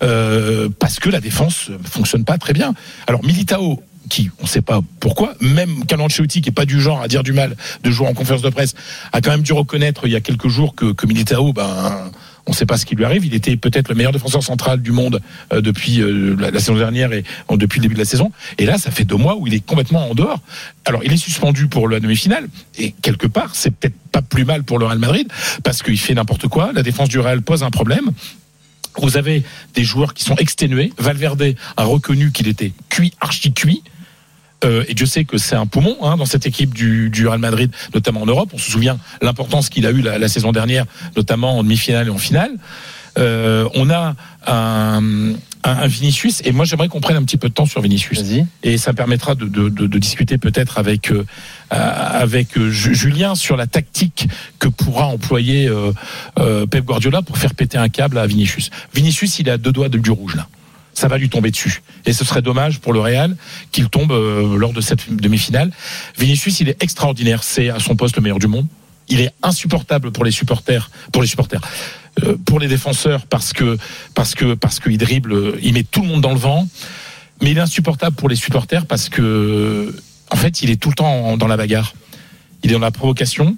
Parce 0.00 0.98
que 0.98 1.10
la 1.10 1.20
défense 1.20 1.70
fonctionne 1.84 2.24
pas 2.24 2.38
très 2.38 2.52
bien. 2.52 2.74
Alors 3.06 3.24
Militao, 3.24 3.82
qui 4.08 4.30
on 4.40 4.44
ne 4.44 4.48
sait 4.48 4.62
pas 4.62 4.80
pourquoi, 5.00 5.34
même 5.40 5.84
Carlo 5.86 6.04
Ancelotti 6.04 6.40
qui 6.40 6.48
est 6.48 6.52
pas 6.52 6.66
du 6.66 6.80
genre 6.80 7.00
à 7.00 7.08
dire 7.08 7.22
du 7.22 7.32
mal 7.32 7.56
de 7.82 7.90
jouer 7.90 8.06
en 8.06 8.14
conférence 8.14 8.42
de 8.42 8.50
presse, 8.50 8.74
a 9.12 9.20
quand 9.20 9.30
même 9.30 9.42
dû 9.42 9.52
reconnaître 9.52 10.06
il 10.06 10.12
y 10.12 10.16
a 10.16 10.20
quelques 10.20 10.48
jours 10.48 10.74
que, 10.74 10.92
que 10.92 11.06
Militao, 11.06 11.52
ben 11.52 12.10
on 12.48 12.52
ne 12.52 12.56
sait 12.56 12.66
pas 12.66 12.78
ce 12.78 12.86
qui 12.86 12.96
lui 12.96 13.04
arrive. 13.04 13.26
Il 13.26 13.34
était 13.34 13.56
peut-être 13.56 13.90
le 13.90 13.94
meilleur 13.94 14.10
défenseur 14.10 14.42
central 14.42 14.80
du 14.80 14.90
monde 14.90 15.20
euh, 15.52 15.60
depuis 15.60 16.00
euh, 16.00 16.34
la, 16.38 16.50
la 16.50 16.58
saison 16.58 16.76
dernière 16.76 17.12
et 17.12 17.22
euh, 17.50 17.56
depuis 17.56 17.78
le 17.78 17.82
début 17.82 17.94
de 17.94 18.00
la 18.00 18.06
saison. 18.06 18.32
Et 18.56 18.64
là, 18.64 18.78
ça 18.78 18.90
fait 18.90 19.04
deux 19.04 19.16
mois 19.16 19.36
où 19.36 19.46
il 19.46 19.52
est 19.52 19.64
complètement 19.64 20.10
en 20.10 20.14
dehors. 20.14 20.40
Alors, 20.86 21.04
il 21.04 21.12
est 21.12 21.18
suspendu 21.18 21.68
pour 21.68 21.88
la 21.88 22.00
demi-finale. 22.00 22.48
Et 22.78 22.92
quelque 23.02 23.26
part, 23.26 23.54
c'est 23.54 23.70
peut-être 23.70 23.94
pas 24.10 24.22
plus 24.22 24.46
mal 24.46 24.64
pour 24.64 24.78
le 24.78 24.86
Real 24.86 24.98
Madrid 24.98 25.28
parce 25.62 25.82
qu'il 25.82 25.98
fait 25.98 26.14
n'importe 26.14 26.48
quoi. 26.48 26.72
La 26.72 26.82
défense 26.82 27.10
du 27.10 27.18
Real 27.18 27.42
pose 27.42 27.62
un 27.62 27.70
problème. 27.70 28.10
Vous 28.96 29.18
avez 29.18 29.44
des 29.74 29.84
joueurs 29.84 30.14
qui 30.14 30.24
sont 30.24 30.36
exténués. 30.36 30.92
Valverde 30.98 31.54
a 31.76 31.84
reconnu 31.84 32.32
qu'il 32.32 32.48
était 32.48 32.72
cuit, 32.88 33.12
archi 33.20 33.52
cuit. 33.52 33.82
Euh, 34.64 34.84
et 34.88 34.94
je 34.96 35.04
sais 35.04 35.24
que 35.24 35.38
c'est 35.38 35.54
un 35.54 35.66
poumon 35.66 35.96
hein, 36.02 36.16
dans 36.16 36.26
cette 36.26 36.44
équipe 36.46 36.74
du, 36.74 37.10
du 37.10 37.28
Real 37.28 37.38
Madrid, 37.38 37.70
notamment 37.94 38.22
en 38.22 38.26
Europe. 38.26 38.50
On 38.52 38.58
se 38.58 38.70
souvient 38.70 38.98
l'importance 39.22 39.68
qu'il 39.68 39.86
a 39.86 39.90
eu 39.90 40.02
la, 40.02 40.18
la 40.18 40.28
saison 40.28 40.50
dernière, 40.50 40.84
notamment 41.16 41.58
en 41.58 41.62
demi-finale 41.62 42.08
et 42.08 42.10
en 42.10 42.18
finale. 42.18 42.50
Euh, 43.18 43.68
on 43.74 43.88
a 43.90 44.14
un, 44.46 45.00
un, 45.02 45.34
un 45.64 45.86
Vinicius, 45.86 46.40
et 46.44 46.52
moi 46.52 46.64
j'aimerais 46.64 46.88
qu'on 46.88 47.00
prenne 47.00 47.16
un 47.16 47.24
petit 47.24 47.36
peu 47.36 47.48
de 47.48 47.54
temps 47.54 47.66
sur 47.66 47.80
Vinicius. 47.80 48.18
Et 48.62 48.78
ça 48.78 48.92
permettra 48.92 49.34
de, 49.34 49.46
de, 49.46 49.68
de, 49.68 49.86
de 49.86 49.98
discuter 49.98 50.38
peut-être 50.38 50.78
avec, 50.78 51.10
euh, 51.12 51.24
avec 51.70 52.56
euh, 52.58 52.70
Ju- 52.70 52.94
Julien 52.94 53.34
sur 53.34 53.56
la 53.56 53.66
tactique 53.66 54.28
que 54.58 54.68
pourra 54.68 55.06
employer 55.06 55.68
euh, 55.68 55.92
euh, 56.38 56.66
Pep 56.66 56.84
Guardiola 56.84 57.22
pour 57.22 57.38
faire 57.38 57.54
péter 57.54 57.78
un 57.78 57.88
câble 57.88 58.18
à 58.18 58.26
Vinicius. 58.26 58.70
Vinicius, 58.94 59.38
il 59.38 59.50
a 59.50 59.56
deux 59.58 59.72
doigts 59.72 59.88
de 59.88 59.98
du 59.98 60.10
rouge 60.10 60.34
là. 60.36 60.48
Ça 60.98 61.06
va 61.06 61.16
lui 61.16 61.28
tomber 61.28 61.52
dessus. 61.52 61.80
Et 62.06 62.12
ce 62.12 62.24
serait 62.24 62.42
dommage 62.42 62.80
pour 62.80 62.92
le 62.92 62.98
Real 62.98 63.36
qu'il 63.70 63.88
tombe 63.88 64.10
euh, 64.10 64.58
lors 64.58 64.72
de 64.72 64.80
cette 64.80 65.14
demi-finale. 65.14 65.70
Vinicius, 66.18 66.58
il 66.58 66.68
est 66.70 66.82
extraordinaire. 66.82 67.44
C'est 67.44 67.68
à 67.68 67.78
son 67.78 67.94
poste 67.94 68.16
le 68.16 68.22
meilleur 68.22 68.40
du 68.40 68.48
monde. 68.48 68.66
Il 69.08 69.20
est 69.20 69.30
insupportable 69.44 70.10
pour 70.10 70.24
les 70.24 70.32
supporters, 70.32 70.90
pour 71.12 71.22
les 71.22 71.28
supporters, 71.28 71.60
euh, 72.24 72.36
pour 72.44 72.58
les 72.58 72.66
défenseurs 72.66 73.26
parce 73.26 73.52
que 73.52 73.78
parce 74.16 74.34
que 74.34 74.54
parce 74.54 74.80
qu'il 74.80 74.98
dribble, 74.98 75.32
euh, 75.32 75.60
il 75.62 75.74
met 75.74 75.84
tout 75.84 76.02
le 76.02 76.08
monde 76.08 76.20
dans 76.20 76.32
le 76.32 76.40
vent. 76.40 76.66
Mais 77.42 77.52
il 77.52 77.58
est 77.58 77.60
insupportable 77.60 78.16
pour 78.16 78.28
les 78.28 78.34
supporters 78.34 78.84
parce 78.84 79.08
que 79.08 79.94
en 80.32 80.36
fait, 80.36 80.62
il 80.62 80.70
est 80.70 80.80
tout 80.82 80.88
le 80.88 80.96
temps 80.96 81.36
dans 81.36 81.46
la 81.46 81.56
bagarre. 81.56 81.94
Il 82.64 82.70
est 82.70 82.74
dans 82.74 82.80
la 82.80 82.90
provocation. 82.90 83.56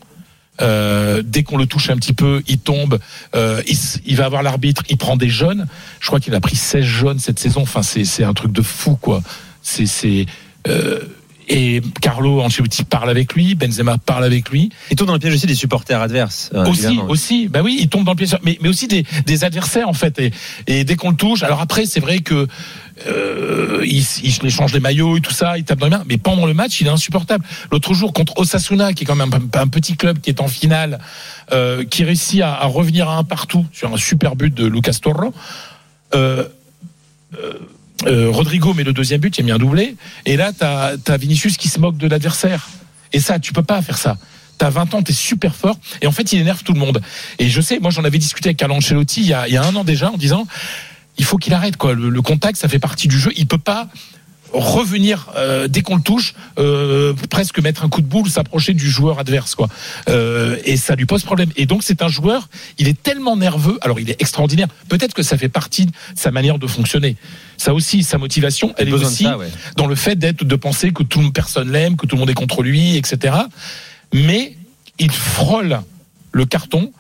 Euh, 0.61 1.23
dès 1.25 1.43
qu'on 1.43 1.57
le 1.57 1.67
touche 1.67 1.91
un 1.91 1.97
petit 1.97 2.13
peu, 2.13 2.43
il 2.47 2.59
tombe. 2.59 2.99
Euh, 3.35 3.63
il, 4.05 4.17
va 4.17 4.27
avoir 4.27 4.43
l'arbitre. 4.43 4.83
Il 4.89 4.97
prend 4.97 5.17
des 5.17 5.29
jaunes. 5.29 5.67
Je 6.01 6.07
crois 6.07 6.21
qu'il 6.21 6.35
a 6.35 6.41
pris 6.41 6.57
16 6.57 6.85
jaunes 6.85 7.19
cette 7.19 7.39
saison. 7.39 7.63
Enfin, 7.63 7.83
c'est 7.83 8.25
un 8.25 8.35
truc 8.35 8.53
de 8.53 8.63
fou, 8.63 8.97
quoi. 8.97 9.23
C'est 9.63 10.27
euh, 10.69 11.01
et 11.51 11.83
Carlo 12.01 12.41
Ancelotti 12.41 12.85
parle 12.85 13.11
avec 13.11 13.35
lui. 13.35 13.55
Benzema 13.55 13.99
parle 13.99 14.25
avec 14.25 14.49
lui. 14.51 14.71
Il 14.91 14.97
tombe 14.97 15.09
dans 15.09 15.13
le 15.13 15.19
piège 15.19 15.35
aussi 15.35 15.47
des 15.47 15.55
supporters 15.55 16.01
adverses. 16.01 16.51
euh, 16.55 16.71
aussi, 16.71 16.87
évidemment. 16.87 17.11
aussi, 17.11 17.49
bah 17.49 17.61
oui, 17.63 17.77
il 17.81 17.89
tombe 17.89 18.05
dans 18.05 18.13
le 18.13 18.17
piège, 18.17 18.37
mais, 18.43 18.57
mais 18.63 18.69
aussi 18.69 18.87
des, 18.89 19.05
des 19.27 19.45
adversaires 19.45 19.89
en 19.89 19.93
fait. 19.93 20.19
Et, 20.19 20.33
et 20.67 20.85
dès 20.85 20.97
qu'on 20.97 21.11
le 21.11 21.17
touche, 21.17 21.43
alors 21.43 21.61
après, 21.61 21.85
c'est 21.85 22.01
vrai 22.01 22.21
que 22.21 22.47
euh, 23.07 23.83
il, 23.85 24.05
il 24.23 24.47
échange 24.47 24.73
les 24.73 24.81
maillots 24.81 25.17
et 25.17 25.21
tout 25.21 25.33
ça, 25.33 25.59
il 25.59 25.65
tape 25.65 25.79
dans 25.79 25.87
les 25.87 25.91
mains, 25.97 26.05
mais 26.07 26.19
pendant 26.19 26.47
le 26.47 26.55
match, 26.55 26.81
il 26.81 26.87
est 26.87 26.91
insupportable. 26.91 27.45
L'autre 27.73 27.95
jour 27.95 28.13
contre 28.13 28.39
Osasuna, 28.39 28.93
qui 28.93 29.05
est 29.05 29.07
quand 29.07 29.17
même 29.17 29.33
un, 29.35 29.59
un 29.61 29.67
petit 29.69 29.97
club 29.97 30.21
qui 30.21 30.31
est 30.31 30.41
en 30.41 30.49
finale, 30.49 31.01
euh, 31.53 31.85
qui 31.85 32.05
réussit 32.05 32.43
à, 32.43 32.55
à 32.55 32.67
revenir 32.67 33.09
à 33.09 33.17
un 33.17 33.25
partout 33.25 33.67
sur 33.73 33.93
un 33.93 33.97
super 33.97 34.37
but 34.37 34.55
de 34.55 34.67
Lucas 34.67 34.99
Torro. 35.03 35.35
Euh, 36.15 36.45
euh, 38.07 38.31
Rodrigo 38.31 38.75
met 38.75 38.85
le 38.85 38.93
deuxième 38.93 39.21
but, 39.21 39.37
il 39.39 39.43
a 39.43 39.45
mis 39.45 39.51
un 39.53 39.59
doublé. 39.59 39.97
Et 40.27 40.37
là, 40.37 40.53
t'as 40.57 40.95
as 41.07 41.17
Vinicius 41.17 41.57
qui 41.57 41.69
se 41.69 41.79
moque 41.79 41.97
de 41.97 42.07
l'adversaire. 42.07 42.69
Et 43.13 43.21
ça, 43.21 43.39
tu 43.39 43.53
peux 43.53 43.63
pas 43.63 43.83
faire 43.83 43.99
ça. 43.99 44.17
T'as 44.59 44.71
20 44.71 44.95
ans, 44.95 45.03
t'es 45.03 45.13
super 45.13 45.55
fort. 45.55 45.79
Et 46.03 46.07
en 46.07 46.13
fait, 46.13 46.33
il 46.33 46.41
énerve 46.41 46.63
tout 46.63 46.73
le 46.73 46.79
monde. 46.79 47.01
Et 47.39 47.49
je 47.49 47.61
sais, 47.61 47.79
moi, 47.81 47.91
j'en 47.91 48.05
avais 48.05 48.19
discuté 48.19 48.49
avec 48.51 48.59
Carlo 48.59 48.75
Ancelotti 48.75 49.23
il 49.23 49.27
y 49.27 49.33
a, 49.33 49.49
il 49.49 49.55
y 49.55 49.57
a 49.57 49.65
un 49.65 49.75
an 49.75 49.85
déjà 49.85 50.11
en 50.11 50.17
disant, 50.17 50.47
il 51.19 51.25
faut 51.25 51.39
qu'il 51.39 51.55
arrête, 51.55 51.77
quoi. 51.77 51.95
Le, 51.95 52.09
le 52.09 52.23
contact, 52.23 52.59
ça 52.59 52.69
fait 52.69 52.79
partie 52.79 53.09
du 53.09 53.19
jeu. 53.19 53.33
Il 53.37 53.47
peut 53.47 53.59
pas 53.59 53.89
revenir 54.53 55.29
euh, 55.37 55.69
dès 55.69 55.83
qu'on 55.83 55.97
le 55.97 56.03
touche, 56.03 56.35
euh, 56.59 57.15
presque 57.29 57.59
mettre 57.61 57.85
un 57.85 57.89
coup 57.89 58.01
de 58.01 58.07
boule, 58.07 58.29
s'approcher 58.29 58.75
du 58.75 58.91
joueur 58.91 59.19
adverse, 59.19 59.55
quoi. 59.55 59.69
Euh, 60.09 60.57
et 60.65 60.77
ça 60.77 60.95
lui 60.95 61.07
pose 61.07 61.23
problème. 61.23 61.51
Et 61.57 61.67
donc 61.67 61.83
c'est 61.83 62.03
un 62.03 62.09
joueur, 62.09 62.49
il 62.79 62.89
est 62.89 63.01
tellement 63.01 63.37
nerveux. 63.37 63.79
Alors 63.83 64.01
il 64.01 64.11
est 64.11 64.21
extraordinaire. 64.21 64.69
Peut-être 64.89 65.15
que 65.15 65.23
ça 65.23 65.37
fait 65.37 65.49
partie 65.49 65.87
de 65.87 65.93
sa 66.15 66.31
manière 66.31 66.59
de 66.59 66.67
fonctionner. 66.67 67.17
Ça 67.57 67.75
aussi, 67.75 68.03
sa 68.03 68.19
motivation, 68.19 68.75
elle 68.79 68.89
est 68.89 68.93
aussi 68.93 69.25
ça, 69.25 69.37
ouais. 69.37 69.51
dans 69.77 69.87
le 69.87 69.95
fait 69.95 70.17
d'être, 70.17 70.45
de 70.45 70.57
penser 70.57 70.93
que 70.93 71.03
tout 71.03 71.19
le 71.19 71.27
monde, 71.27 71.35
personne 71.35 71.71
l'aime, 71.71 71.97
que 71.97 72.07
tout 72.07 72.17
le 72.17 72.21
monde 72.21 72.31
est 72.31 72.35
contre 72.35 72.63
lui, 72.63 72.97
etc. 72.97 73.35
Mais 74.13 74.57
il 74.99 75.11
frôle 75.11 75.81
le 76.33 76.45
carton. 76.47 76.93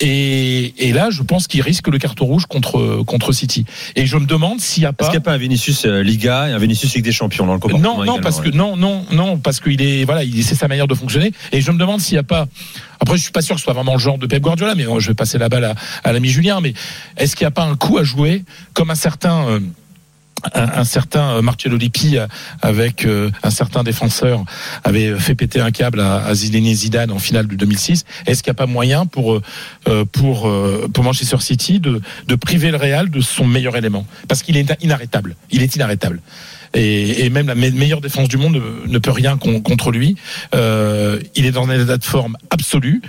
Et, 0.00 0.74
et 0.88 0.92
là, 0.92 1.08
je 1.10 1.22
pense 1.22 1.46
qu'il 1.46 1.62
risque 1.62 1.88
le 1.88 1.98
carton 1.98 2.26
rouge 2.26 2.46
contre 2.46 3.02
contre 3.06 3.32
City. 3.32 3.64
Et 3.94 4.04
je 4.04 4.16
me 4.18 4.26
demande 4.26 4.60
s'il 4.60 4.82
n'y 4.82 4.86
a 4.86 4.90
Est-ce 4.90 4.96
pas 4.96 5.04
qu'il 5.06 5.12
n'y 5.12 5.16
a 5.16 5.20
pas 5.22 5.32
un 5.32 5.38
Vinicius 5.38 5.86
euh, 5.86 6.02
Liga 6.02 6.48
et 6.48 6.52
un 6.52 6.58
Vinicius 6.58 6.94
Ligue 6.94 7.04
des 7.04 7.12
Champions 7.12 7.46
dans 7.46 7.54
le 7.54 7.58
comportement 7.60 7.98
non, 7.98 8.04
non, 8.04 8.20
parce 8.20 8.40
ouais. 8.40 8.50
que 8.50 8.56
non, 8.56 8.76
non, 8.76 9.04
non, 9.12 9.38
parce 9.38 9.60
qu'il 9.60 9.80
est, 9.80 10.04
voilà, 10.04 10.22
il 10.22 10.44
c'est 10.44 10.54
sa 10.54 10.68
manière 10.68 10.86
de 10.86 10.94
fonctionner. 10.94 11.32
Et 11.52 11.60
je 11.62 11.70
me 11.70 11.78
demande 11.78 12.00
s'il 12.00 12.14
n'y 12.14 12.20
a 12.20 12.24
pas. 12.24 12.46
Après, 13.00 13.16
je 13.16 13.22
suis 13.22 13.32
pas 13.32 13.40
sûr 13.42 13.54
que 13.54 13.60
ce 13.60 13.64
soit 13.64 13.72
vraiment 13.74 13.94
le 13.94 13.98
genre 13.98 14.18
de 14.18 14.26
Pep 14.26 14.42
Guardiola, 14.42 14.74
mais 14.74 14.84
bon, 14.84 15.00
je 15.00 15.08
vais 15.08 15.14
passer 15.14 15.38
la 15.38 15.48
balle 15.48 15.64
à, 15.64 15.74
à 16.04 16.12
l'ami 16.12 16.28
Julien. 16.28 16.60
Mais 16.60 16.74
est-ce 17.16 17.34
qu'il 17.36 17.44
n'y 17.44 17.48
a 17.48 17.52
pas 17.52 17.64
un 17.64 17.76
coup 17.76 17.96
à 17.96 18.04
jouer 18.04 18.44
comme 18.74 18.90
un 18.90 18.94
certain. 18.94 19.48
euh, 19.48 19.60
un, 20.54 20.84
certain 20.84 21.36
euh, 21.36 21.42
Marcello 21.42 21.76
Lippi 21.76 22.18
euh, 22.18 22.26
avec 22.62 23.04
euh, 23.04 23.30
un 23.42 23.50
certain 23.50 23.82
défenseur 23.82 24.44
avait 24.84 25.18
fait 25.18 25.34
péter 25.34 25.60
un 25.60 25.70
câble 25.70 26.00
à, 26.00 26.24
à 26.24 26.34
Zidane 26.34 27.10
en 27.10 27.18
finale 27.18 27.46
de 27.48 27.56
2006. 27.56 28.04
Est-ce 28.26 28.42
qu'il 28.42 28.50
n'y 28.50 28.56
a 28.56 28.58
pas 28.58 28.66
moyen 28.66 29.06
pour 29.06 29.40
pour 30.12 30.50
pour 30.92 31.04
Manchester 31.04 31.38
City 31.40 31.80
de 31.80 32.00
de 32.26 32.34
priver 32.34 32.70
le 32.70 32.76
Real 32.76 33.10
de 33.10 33.20
son 33.20 33.46
meilleur 33.46 33.76
élément? 33.76 34.06
Parce 34.28 34.42
qu'il 34.42 34.56
est 34.56 34.76
inarrêtable. 34.82 35.36
Il 35.50 35.62
est 35.62 35.74
inarrêtable. 35.76 36.20
Et, 36.74 37.30
même 37.30 37.46
la 37.46 37.54
me- 37.54 37.70
meilleure 37.70 38.00
défense 38.00 38.28
du 38.28 38.36
monde 38.36 38.60
ne, 38.86 38.98
peut 38.98 39.10
rien 39.10 39.36
con- 39.38 39.60
contre 39.60 39.90
lui. 39.90 40.16
Il 40.52 41.46
est 41.46 41.52
dans 41.52 41.68
un 41.68 41.80
état 41.82 41.96
de 41.96 42.04
forme 42.04 42.36
absolu. 42.50 43.02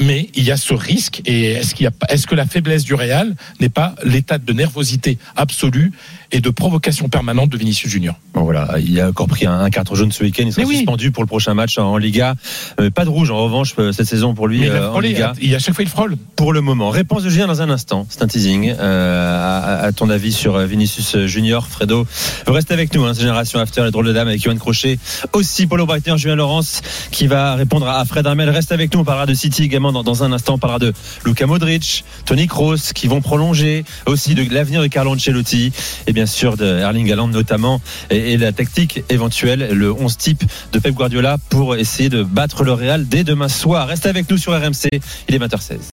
Mais 0.00 0.28
il 0.34 0.42
y 0.42 0.50
a 0.50 0.56
ce 0.56 0.74
risque, 0.74 1.22
et 1.24 1.52
est-ce 1.52 1.72
qu'il 1.72 1.88
est-ce 2.08 2.26
que 2.26 2.34
la 2.34 2.46
faiblesse 2.46 2.82
du 2.82 2.94
Real 2.94 3.36
n'est 3.60 3.68
pas 3.68 3.94
l'état 4.02 4.38
de 4.38 4.52
nervosité 4.52 5.18
absolue 5.36 5.92
et 6.34 6.40
de 6.40 6.50
provocation 6.50 7.08
permanente 7.08 7.48
de 7.48 7.56
Vinicius 7.56 7.90
Junior 7.90 8.16
Bon, 8.34 8.42
voilà, 8.42 8.74
il 8.84 9.00
a 9.00 9.08
encore 9.08 9.28
pris 9.28 9.46
un, 9.46 9.60
un 9.60 9.70
carton 9.70 9.94
jaune 9.94 10.10
ce 10.12 10.22
week-end. 10.24 10.42
Il 10.46 10.52
sera 10.52 10.62
Mais 10.62 10.68
oui. 10.68 10.76
suspendu 10.78 11.12
pour 11.12 11.22
le 11.22 11.28
prochain 11.28 11.54
match 11.54 11.78
en, 11.78 11.96
Liga. 11.96 12.34
Euh, 12.80 12.90
pas 12.90 13.04
de 13.04 13.08
rouge 13.08 13.30
en 13.30 13.36
revanche 13.42 13.74
euh, 13.78 13.92
cette 13.92 14.06
saison 14.08 14.34
pour 14.34 14.48
lui 14.48 14.58
Mais 14.60 14.66
il 14.66 14.72
a 14.72 14.74
euh, 14.74 14.88
en 14.88 14.90
frôlé, 14.90 15.08
Liga. 15.10 15.32
il- 15.40 15.54
à 15.54 15.58
chaque 15.60 15.74
fois 15.74 15.84
il 15.84 15.88
frôle. 15.88 16.16
Pour 16.36 16.52
le 16.52 16.60
moment. 16.60 16.90
Réponse 16.90 17.22
de 17.22 17.30
Julien 17.30 17.46
dans 17.46 17.62
un 17.62 17.70
instant. 17.70 18.06
C'est 18.10 18.22
un 18.22 18.26
teasing. 18.26 18.72
À, 18.72 19.84
à 19.84 19.92
ton 19.92 20.10
avis 20.10 20.32
sur 20.32 20.58
Vinicius 20.58 21.16
Junior, 21.26 21.66
Fredo. 21.68 22.06
Vous 22.46 22.52
restez 22.52 22.74
avec 22.74 22.92
nous, 22.94 23.04
hein, 23.04 23.12
Génération 23.14 23.60
After, 23.60 23.82
les 23.84 23.90
drôles 23.92 24.06
de 24.06 24.12
dames 24.12 24.26
avec 24.28 24.42
Johan 24.42 24.56
Crochet. 24.56 24.98
Aussi 25.32 25.66
Paulo 25.68 25.86
Breitner, 25.86 26.18
Julien 26.18 26.34
Laurence 26.34 26.82
qui 27.12 27.28
va 27.28 27.54
répondre 27.54 27.88
à 27.88 28.04
Fred 28.04 28.26
Armel. 28.26 28.50
Reste 28.50 28.72
avec 28.72 28.92
nous. 28.92 29.00
On 29.00 29.04
parlera 29.04 29.26
de 29.26 29.34
City 29.34 29.62
également 29.62 29.92
dans, 29.92 30.02
dans 30.02 30.24
un 30.24 30.32
instant. 30.32 30.54
On 30.54 30.58
parlera 30.58 30.80
de 30.80 30.92
Luka 31.24 31.46
Modric, 31.46 32.04
Tony 32.24 32.48
Kroos 32.48 32.92
qui 32.94 33.06
vont 33.06 33.20
prolonger. 33.20 33.84
Aussi 34.06 34.34
de 34.34 34.52
l'avenir 34.52 34.82
de 34.82 34.88
Carlo 34.88 35.12
Ancelotti. 35.14 35.72
Et 36.08 36.12
bien 36.24 36.32
sûr 36.32 36.56
de 36.56 36.64
Erling 36.64 37.12
Haaland 37.12 37.28
notamment. 37.28 37.82
Et, 38.08 38.38
la 38.38 38.50
tactique 38.50 39.04
éventuelle, 39.10 39.68
le 39.72 39.92
11 39.92 40.16
type 40.16 40.42
de 40.72 40.78
Pep 40.78 40.94
Guardiola 40.94 41.36
pour 41.50 41.76
essayer 41.76 42.08
de 42.08 42.22
battre 42.22 42.64
le 42.64 42.72
Real 42.72 43.06
dès 43.06 43.24
demain 43.24 43.48
soir. 43.48 43.88
Restez 43.88 44.08
avec 44.08 44.30
nous 44.30 44.38
sur 44.38 44.58
RMC. 44.58 44.88
Il 45.28 45.34
est 45.34 45.38
20h16. 45.38 45.80